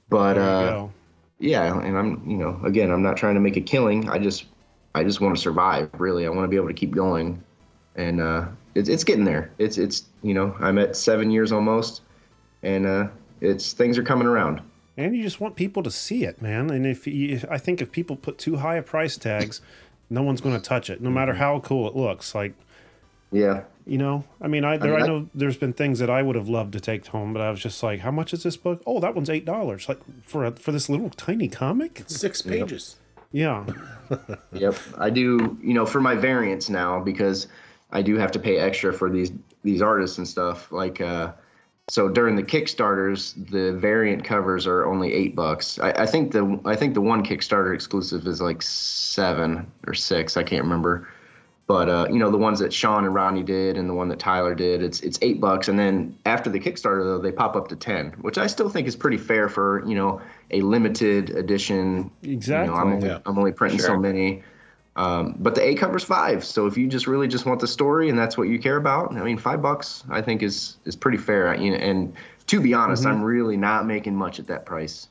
[0.09, 0.87] But uh,
[1.41, 4.09] yeah and i'm you know again i'm not trying to make a killing.
[4.09, 4.45] I just
[4.95, 6.27] i just want to survive really.
[6.27, 7.43] I want to be able to keep going.
[7.97, 9.51] And uh it's, it's getting there.
[9.59, 12.03] It's it's you know i'm at seven years almost
[12.63, 13.09] and uh
[13.41, 14.61] it's things are coming around.
[14.97, 16.71] And you just want people to see it, man.
[16.71, 19.61] And if you, I think if people put too high a price tags,
[20.11, 22.35] no one's going to touch it, no matter how cool it looks.
[22.35, 22.55] Like,
[23.33, 26.09] yeah you know, I mean, I there I, mean, I- know there's been things that
[26.09, 28.43] I would have loved to take home, but I was just like, how much is
[28.43, 28.83] this book?
[28.87, 29.89] Oh, that one's eight dollars.
[29.89, 32.03] Like for a, for this little tiny comic.
[32.07, 32.97] Six pages.
[33.31, 33.67] Yeah.
[34.53, 37.49] yep i do you know for my variants now because
[37.91, 39.33] i do have to pay extra for these
[39.63, 41.33] these artists and stuff like uh
[41.89, 46.61] so during the kickstarters the variant covers are only eight bucks I, I think the
[46.65, 51.09] i think the one kickstarter exclusive is like seven or six i can't remember
[51.67, 54.19] but uh, you know the ones that Sean and Ronnie did, and the one that
[54.19, 57.69] Tyler did, it's it's eight bucks, and then after the Kickstarter though, they pop up
[57.69, 60.21] to ten, which I still think is pretty fair for you know
[60.51, 62.11] a limited edition.
[62.23, 62.67] Exactly.
[62.67, 63.19] You know, I'm only, Yeah.
[63.25, 64.43] I'm only printing so many.
[64.97, 68.09] Um, but the A covers five, so if you just really just want the story
[68.09, 71.19] and that's what you care about, I mean, five bucks I think is is pretty
[71.19, 71.55] fair.
[71.57, 72.13] You know, and
[72.47, 73.11] to be honest, Mhm.
[73.11, 75.09] I'm really not making much at that price.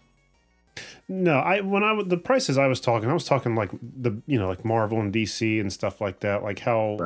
[1.10, 4.40] No, I when I the prices I was talking, I was talking like the you
[4.40, 6.98] know like Marvel and DC and stuff like that, like how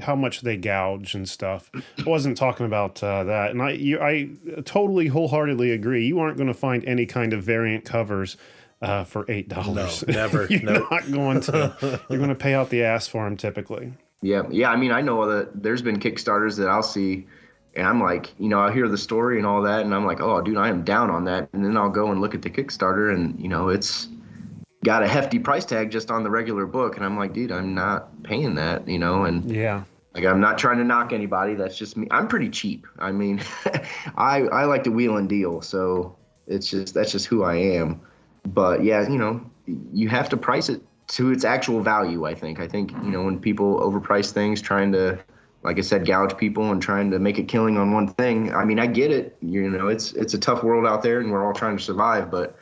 [0.00, 1.70] how much they gouge and stuff.
[1.74, 4.30] I wasn't talking about uh, that, and I you, I
[4.64, 6.04] totally wholeheartedly agree.
[6.06, 8.36] You aren't going to find any kind of variant covers
[8.82, 10.04] uh, for eight dollars.
[10.06, 10.46] No, never.
[10.46, 10.90] You're Nope.
[10.90, 12.00] not going to.
[12.08, 13.92] You're going to pay out the ass for them typically.
[14.22, 14.70] Yeah, yeah.
[14.70, 17.26] I mean, I know that there's been Kickstarters that I'll see,
[17.76, 20.20] And I'm like, you know, I hear the story and all that, and I'm like,
[20.20, 21.48] oh, dude, I am down on that.
[21.52, 24.08] And then I'll go and look at the Kickstarter, and you know, it's
[24.84, 27.74] got a hefty price tag just on the regular book, and I'm like, dude, I'm
[27.74, 29.84] not paying that, you know, and yeah.
[30.14, 31.54] Like I'm not trying to knock anybody.
[31.54, 32.08] That's just me.
[32.10, 32.86] I'm pretty cheap.
[32.98, 33.40] I mean,
[34.16, 36.16] I I like to wheel and deal, so
[36.48, 38.00] it's just that's just who I am.
[38.54, 42.24] But yeah, you know, you have to price it to its actual value.
[42.26, 42.60] I think.
[42.60, 45.18] I think you know when people overprice things, trying to,
[45.62, 48.54] like I said, gouge people and trying to make a killing on one thing.
[48.54, 49.36] I mean, I get it.
[49.40, 52.30] You know, it's it's a tough world out there, and we're all trying to survive.
[52.30, 52.56] But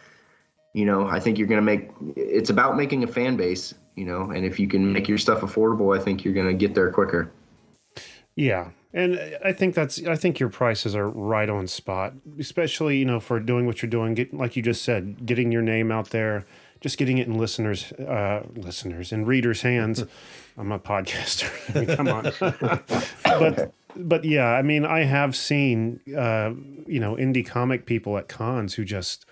[0.72, 1.90] you know, I think you're gonna make.
[2.16, 3.74] It's about making a fan base.
[3.94, 6.74] You know, and if you can make your stuff affordable, I think you're gonna get
[6.74, 7.30] there quicker.
[8.36, 8.70] Yeah.
[8.96, 13.20] And I think that's I think your prices are right on spot, especially, you know,
[13.20, 16.46] for doing what you're doing, get, like you just said, getting your name out there,
[16.80, 20.02] just getting it in listeners uh listeners and readers' hands.
[20.56, 21.52] I'm a podcaster.
[21.76, 22.32] I mean, come on.
[23.24, 26.52] but but yeah, I mean, I have seen uh,
[26.86, 29.26] you know, indie comic people at cons who just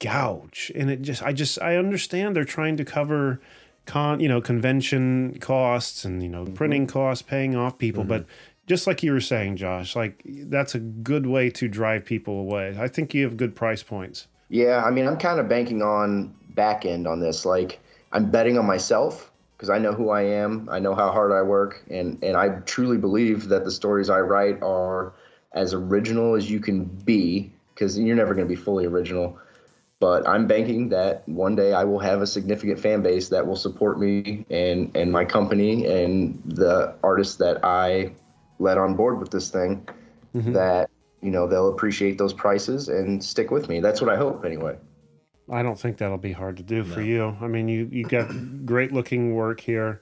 [0.00, 3.40] gouge and it just I just I understand they're trying to cover
[3.86, 8.24] con you know convention costs and you know printing costs paying off people but
[8.66, 12.76] just like you were saying josh like that's a good way to drive people away
[12.78, 16.34] i think you have good price points Yeah, I mean, I'm kind of banking on
[16.56, 17.46] back end on this.
[17.46, 17.78] Like,
[18.10, 20.68] I'm betting on myself because I know who I am.
[20.68, 24.18] I know how hard I work, and and I truly believe that the stories I
[24.20, 25.12] write are
[25.52, 27.52] as original as you can be.
[27.74, 29.38] Because you're never going to be fully original.
[30.00, 33.56] But I'm banking that one day I will have a significant fan base that will
[33.56, 38.10] support me and and my company and the artists that I
[38.60, 39.88] let on board with this thing.
[40.34, 40.88] That
[41.20, 43.80] you know they'll appreciate those prices and stick with me.
[43.80, 44.76] That's what I hope anyway.
[45.50, 48.30] i don't think that'll be hard to do for you i mean you you got
[48.64, 50.00] great looking work here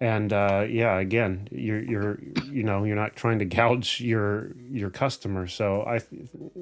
[0.00, 2.18] and uh, yeah again you're you're
[2.50, 6.00] you know you're not trying to gouge your your customer so i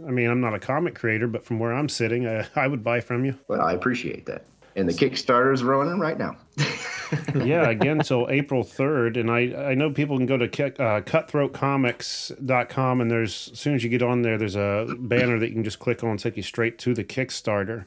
[0.07, 2.85] i mean i'm not a comic creator but from where i'm sitting i, I would
[2.85, 4.45] buy from you Well, I appreciate that.
[4.77, 6.37] And the Kickstarter is running right now.
[7.35, 9.19] yeah, again, so April 3rd.
[9.19, 13.85] And I, I know people can go to uh, cutthroatcomics.com, and there's, as soon as
[13.85, 16.37] you get on there, there's a banner that you can just click on, and take
[16.37, 17.85] you straight to the Kickstarter.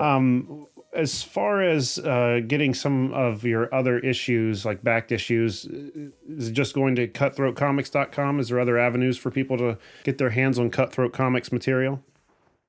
[0.00, 6.48] Um, as far as uh, getting some of your other issues, like backed issues, is
[6.48, 8.40] it just going to cutthroatcomics.com?
[8.40, 12.02] Is there other avenues for people to get their hands on Cutthroat Comics material?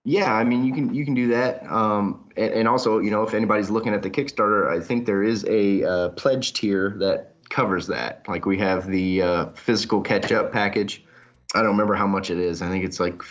[0.10, 3.22] Yeah, I mean you can you can do that, um, and, and also you know
[3.22, 7.36] if anybody's looking at the Kickstarter, I think there is a uh, pledge tier that
[7.49, 8.28] covers that.
[8.28, 11.05] Like we have the uh, physical catch up package.
[11.53, 12.64] I don't remember how much it is.
[12.64, 13.22] I think it's like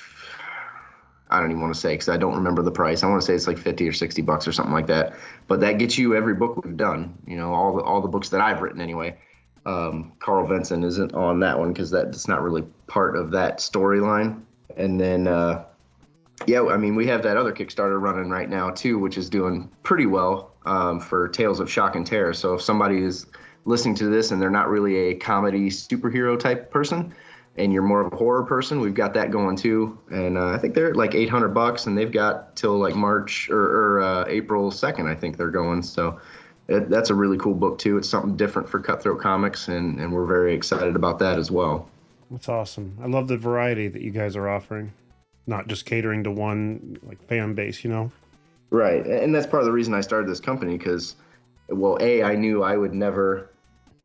[1.30, 3.02] I don't even want to say because I don't remember the price.
[3.02, 5.14] I want to say it's like fifty or sixty bucks or something like that.
[5.48, 7.18] But that gets you every book we've done.
[7.26, 9.18] You know all the all the books that I've written anyway.
[9.66, 14.42] Um, Carl Vinson isn't on that one because that's not really part of that storyline.
[14.76, 15.26] And then.
[15.26, 15.64] Uh,
[16.48, 19.70] yeah, I mean, we have that other Kickstarter running right now too, which is doing
[19.82, 22.32] pretty well um, for Tales of Shock and Terror.
[22.32, 23.26] So if somebody is
[23.66, 27.14] listening to this and they're not really a comedy superhero type person,
[27.56, 29.98] and you're more of a horror person, we've got that going too.
[30.10, 33.96] And uh, I think they're like 800 bucks, and they've got till like March or,
[33.96, 35.06] or uh, April 2nd.
[35.06, 35.82] I think they're going.
[35.82, 36.18] So
[36.68, 37.98] it, that's a really cool book too.
[37.98, 41.88] It's something different for Cutthroat Comics, and and we're very excited about that as well.
[42.30, 42.96] That's awesome.
[43.02, 44.92] I love the variety that you guys are offering,
[45.48, 48.12] not just catering to one like fan base, you know?
[48.70, 51.16] Right, and that's part of the reason I started this company because,
[51.68, 53.50] well, a I knew I would never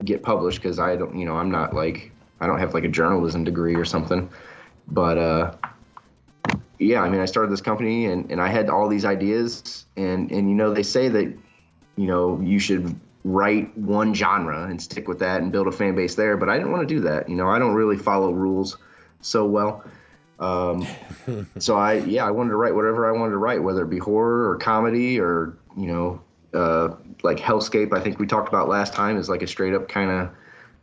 [0.06, 2.90] get published because I don't, you know, I'm not like I don't have like a
[2.90, 4.30] journalism degree or something,
[4.88, 5.54] but uh,
[6.80, 10.32] yeah, I mean, I started this company and and I had all these ideas and
[10.32, 11.26] and you know they say that,
[11.98, 15.96] you know, you should write one genre and stick with that and build a fan
[15.96, 17.30] base there, but I didn't want to do that.
[17.30, 18.78] You know, I don't really follow rules
[19.22, 19.84] so well.
[20.40, 20.86] Um,
[21.60, 24.00] so I, yeah, I wanted to write whatever I wanted to write, whether it be
[24.00, 26.22] horror or comedy or, you know,
[26.54, 29.88] uh, like Hellscape, I think we talked about last time is like a straight up
[29.88, 30.30] kind of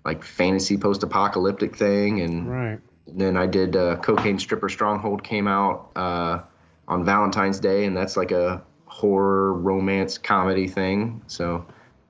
[0.05, 2.20] like fantasy post apocalyptic thing.
[2.20, 2.80] And Right.
[3.07, 6.40] then I did, uh, Cocaine Stripper Stronghold came out, uh,
[6.88, 7.84] on Valentine's Day.
[7.84, 11.22] And that's like a horror romance comedy thing.
[11.26, 11.64] So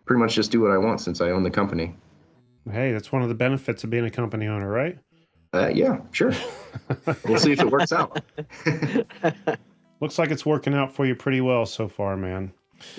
[0.06, 1.94] pretty much just do what I want since I own the company.
[2.70, 4.98] Hey, that's one of the benefits of being a company owner, right?
[5.52, 6.32] Uh, yeah, sure.
[7.26, 8.22] we'll see if it works out.
[10.00, 12.52] Looks like it's working out for you pretty well so far, man.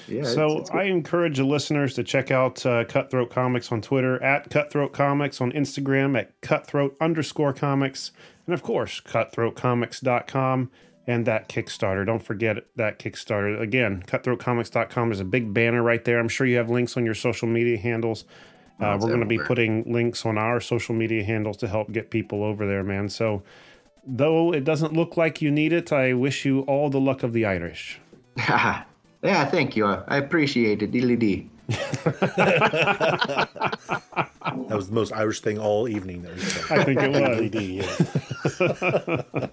[0.08, 0.70] Yeah, so it's- it's.
[0.72, 5.42] I encourage the listeners to check out uh, Cutthroat Comics on Twitter at Cutthroat Comics
[5.42, 8.12] on Instagram at Cutthroat underscore Comics,
[8.46, 10.70] and of course CutthroatComics.com
[11.08, 12.06] and that Kickstarter.
[12.06, 14.04] Don't forget that Kickstarter again.
[14.06, 16.20] CutthroatComics.com is a big banner right there.
[16.20, 18.24] I'm sure you have links on your social media handles.
[18.82, 22.10] Uh, we're going to be putting links on our social media handles to help get
[22.10, 23.10] people over there, man.
[23.10, 23.44] So,
[24.06, 27.34] though it doesn't look like you need it, I wish you all the luck of
[27.34, 28.00] the Irish.
[29.24, 29.86] yeah, thank you.
[29.86, 30.92] I appreciate it.
[30.92, 31.50] Dilly dee.
[34.72, 36.42] That was the most Irish thing all evening that we.
[36.76, 37.22] I think it was.
[37.42, 37.62] LED,
[39.40, 39.48] yeah.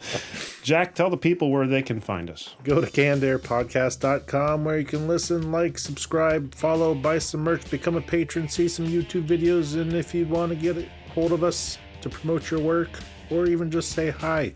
[0.62, 2.54] Jack, tell the people where they can find us.
[2.64, 8.00] Go to cannedairpodcast.com where you can listen, like, subscribe, follow, buy some merch, become a
[8.00, 11.78] patron, see some YouTube videos, and if you want to get a hold of us
[12.00, 12.90] to promote your work
[13.30, 14.52] or even just say hi,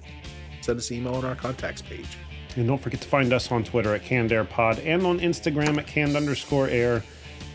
[0.60, 2.18] send us an email on our contacts page.
[2.56, 6.16] And don't forget to find us on Twitter at CannedAirPod and on Instagram at canned
[6.16, 7.02] underscore air.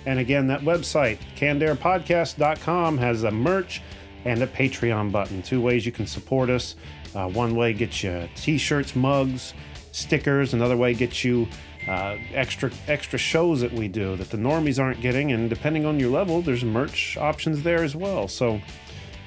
[0.05, 3.81] And again, that website, cannedairpodcast.com, has a merch
[4.25, 5.41] and a Patreon button.
[5.41, 6.75] Two ways you can support us.
[7.13, 9.53] Uh, one way gets you t-shirts, mugs,
[9.91, 10.53] stickers.
[10.53, 11.47] Another way gets you
[11.87, 15.31] uh, extra extra shows that we do that the normies aren't getting.
[15.31, 18.27] And depending on your level, there's merch options there as well.
[18.27, 18.61] So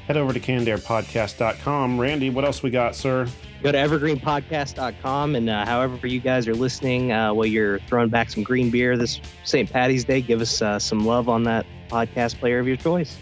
[0.07, 2.01] head over to cannedairpodcast.com.
[2.01, 3.27] Randy, what else we got, sir?
[3.63, 8.31] Go to evergreenpodcast.com and uh, however you guys are listening, uh, while you're throwing back
[8.31, 9.71] some green beer this St.
[9.71, 13.19] Patty's Day, give us uh, some love on that podcast player of your choice.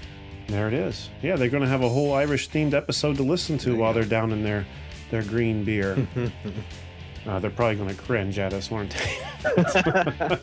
[0.46, 1.10] There it is.
[1.22, 4.04] Yeah, they're going to have a whole Irish themed episode to listen to while they're
[4.04, 4.64] down in their
[5.10, 6.06] their green beer.
[7.28, 9.18] uh, they're probably going to cringe at us, aren't they?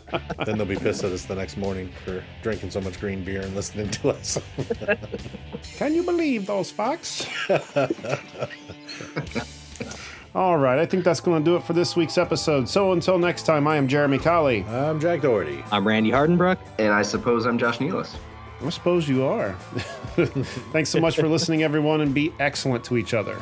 [0.45, 3.41] then they'll be pissed at us the next morning for drinking so much green beer
[3.41, 4.39] and listening to us.
[5.77, 7.25] Can you believe those facts?
[10.35, 12.69] All right, I think that's going to do it for this week's episode.
[12.69, 14.63] So until next time, I am Jeremy Colley.
[14.65, 15.63] I'm Jack Doherty.
[15.71, 16.59] I'm Randy Hardenbrook.
[16.77, 18.15] And I suppose I'm Josh Nealis.
[18.63, 19.53] I suppose you are.
[20.71, 23.41] Thanks so much for listening, everyone, and be excellent to each other.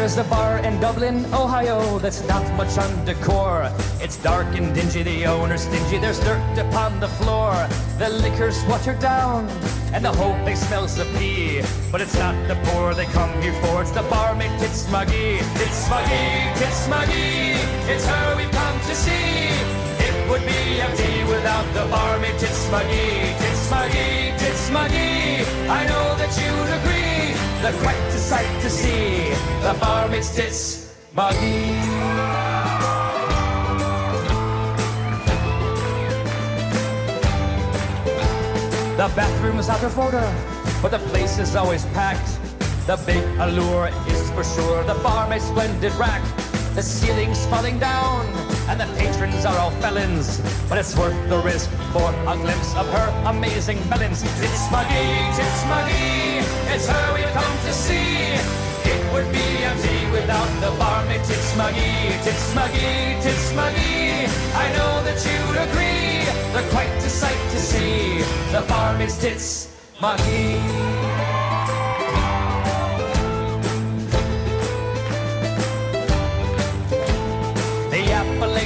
[0.00, 3.70] There's a bar in Dublin, Ohio, that's not much on decor.
[4.00, 7.52] It's dark and dingy, the owner's stingy, there's dirt upon the floor.
[7.98, 9.46] The liquor's watered down,
[9.92, 11.60] and the whole place smells of pee.
[11.92, 15.38] But it's not the poor they come here for, it's the barmaid, Tits Smuggy.
[15.58, 17.60] Tits Smuggy, Tits Smuggy,
[17.92, 19.52] it's her we've come to see.
[20.00, 23.36] It would be empty without the barmaid, Tits Smuggy.
[23.36, 26.99] Tits Smuggy, Tits Smuggy, I know that you'd agree.
[27.62, 29.28] They're quite a sight to see.
[29.60, 31.76] The barmaid's Tits Smuggy.
[38.96, 40.24] The bathroom is out of order,
[40.80, 42.38] but the place is always packed.
[42.86, 46.22] The big allure is for sure the barmaid's splendid rack.
[46.74, 48.26] The ceiling's falling down,
[48.68, 50.40] and the patrons are all felons.
[50.68, 54.22] But it's worth the risk for a glimpse of her amazing melons.
[54.22, 56.40] It's Smuggy, it's Smuggy,
[56.72, 58.38] it's her we've come to see.
[58.86, 61.20] It would be empty without the barmaid.
[61.20, 64.30] It's Smuggy, it's Smuggy, it's Smuggy.
[64.54, 66.24] I know that you'd agree.
[66.54, 68.22] They're quite a sight to see.
[68.52, 69.68] The barmaid's tits,
[69.98, 71.29] Smuggy.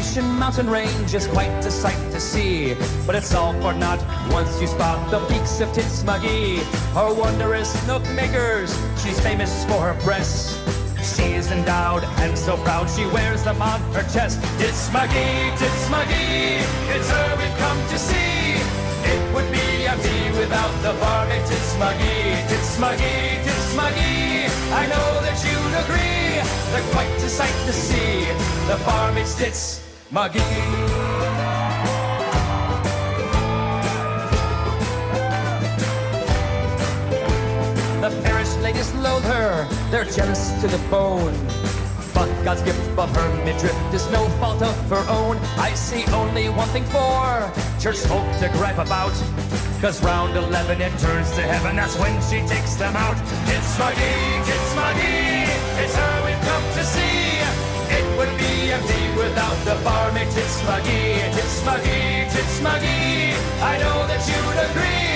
[0.04, 2.74] Appalachian mountain range is quite a sight to see,
[3.06, 3.98] but it's all for naught
[4.30, 6.58] once you spot the peaks of Titsmuggy.
[6.92, 10.60] Her wondrous nook makers, she's famous for her breasts.
[11.16, 14.40] She is endowed and so proud she wears them on her chest.
[14.60, 16.60] Titsmuggy, Titsmuggy,
[16.94, 18.60] it's her we've come to see.
[19.08, 24.52] It would be empty without the barmaid Titsmuggy, Titsmuggy, Titsmuggy.
[24.70, 28.26] I know that you'd agree, they're quite a sight to see.
[28.68, 29.34] The barmaid's
[30.14, 30.38] Titsmuggy.
[38.00, 41.34] The parish ladies loathe her, they're jealous to the bone.
[42.14, 45.36] But God's gift of her midriff is no fault of her own.
[45.58, 49.12] I see only one thing for church folk to gripe about.
[49.80, 53.16] Cause round 11 it turns to heaven, that's when she takes them out.
[53.48, 54.14] It's Smuggy,
[54.46, 57.23] it's Smuggy, it's her we've come to see.
[57.96, 60.28] It would be empty without the barmaid.
[60.28, 61.02] It's Smuggy,
[61.38, 63.34] it's Smuggy, it's Smuggy.
[63.62, 65.08] I know that you'd agree,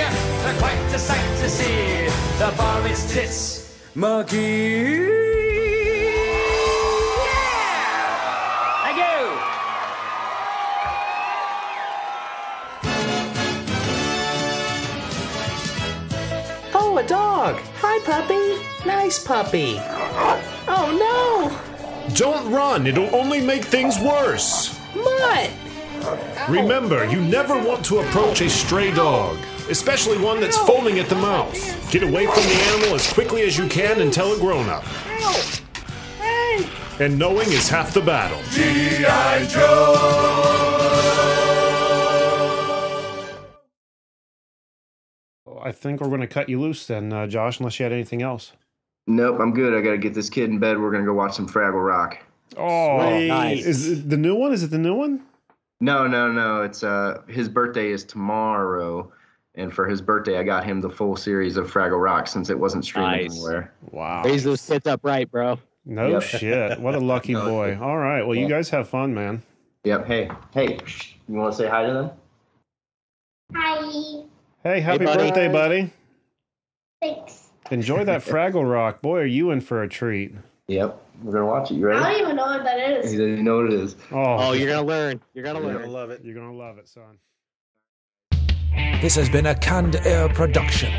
[0.42, 2.08] they're quite a sight to see.
[2.38, 3.40] The barmaid's tits,
[3.94, 5.06] Muggy.
[7.26, 8.84] Yeah!
[8.84, 9.18] Thank you.
[16.74, 17.54] Oh, a dog.
[17.82, 18.46] Hi, puppy.
[18.86, 19.80] Nice puppy.
[20.70, 21.50] Oh, no.
[22.14, 24.78] Don't run, it'll only make things worse.
[24.94, 25.50] Mutt.
[26.48, 29.36] Remember, you never want to approach a stray dog,
[29.70, 31.54] especially one that's foaming at the mouth.
[31.90, 34.84] Get away from the animal as quickly as you can and tell a grown up.
[37.00, 38.40] And knowing is half the battle.
[38.50, 39.46] G.I.
[39.46, 40.78] Joe!
[45.62, 48.22] I think we're going to cut you loose then, uh, Josh, unless you had anything
[48.22, 48.52] else.
[49.08, 49.72] Nope, I'm good.
[49.74, 50.78] I got to get this kid in bed.
[50.78, 52.18] We're gonna go watch some Fraggle Rock.
[52.58, 53.64] Oh, Nice.
[53.64, 54.52] is it the new one?
[54.52, 55.22] Is it the new one?
[55.80, 56.62] No, no, no.
[56.62, 59.10] It's uh his birthday is tomorrow,
[59.54, 62.58] and for his birthday, I got him the full series of Fraggle Rock since it
[62.58, 63.32] wasn't streaming Nice.
[63.34, 63.72] anywhere.
[63.92, 64.24] Wow.
[64.24, 65.58] Raise those kids up right, bro.
[65.86, 66.22] No Yep.
[66.22, 66.80] shit.
[66.80, 67.78] What a lucky No, boy.
[67.80, 68.22] All right.
[68.22, 69.42] Well, you guys have fun, man.
[69.84, 70.06] Yep.
[70.06, 70.78] Hey, hey,
[71.28, 72.10] you want to say hi to them?
[73.54, 74.22] Hi.
[74.64, 75.18] Hey, happy buddy.
[75.24, 75.92] birthday, buddy.
[77.00, 77.47] Thanks.
[77.70, 79.02] Enjoy that Fraggle Rock.
[79.02, 80.34] Boy, are you in for a treat.
[80.68, 81.04] Yep.
[81.22, 81.74] We're gonna watch it.
[81.74, 82.00] You ready?
[82.04, 83.10] I don't even know what that is.
[83.10, 83.96] He doesn't know what it is.
[84.12, 85.20] Oh, Oh, you're gonna learn.
[85.34, 85.78] You're gonna You're learn.
[85.82, 86.20] gonna love it.
[86.24, 87.18] You're going to love it, son.
[89.00, 90.92] This has been a Canned Air production.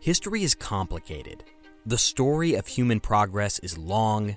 [0.00, 1.44] History is complicated.
[1.84, 4.36] The story of human progress is long,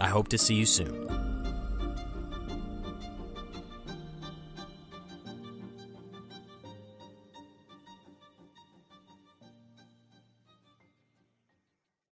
[0.00, 1.23] I hope to see you soon.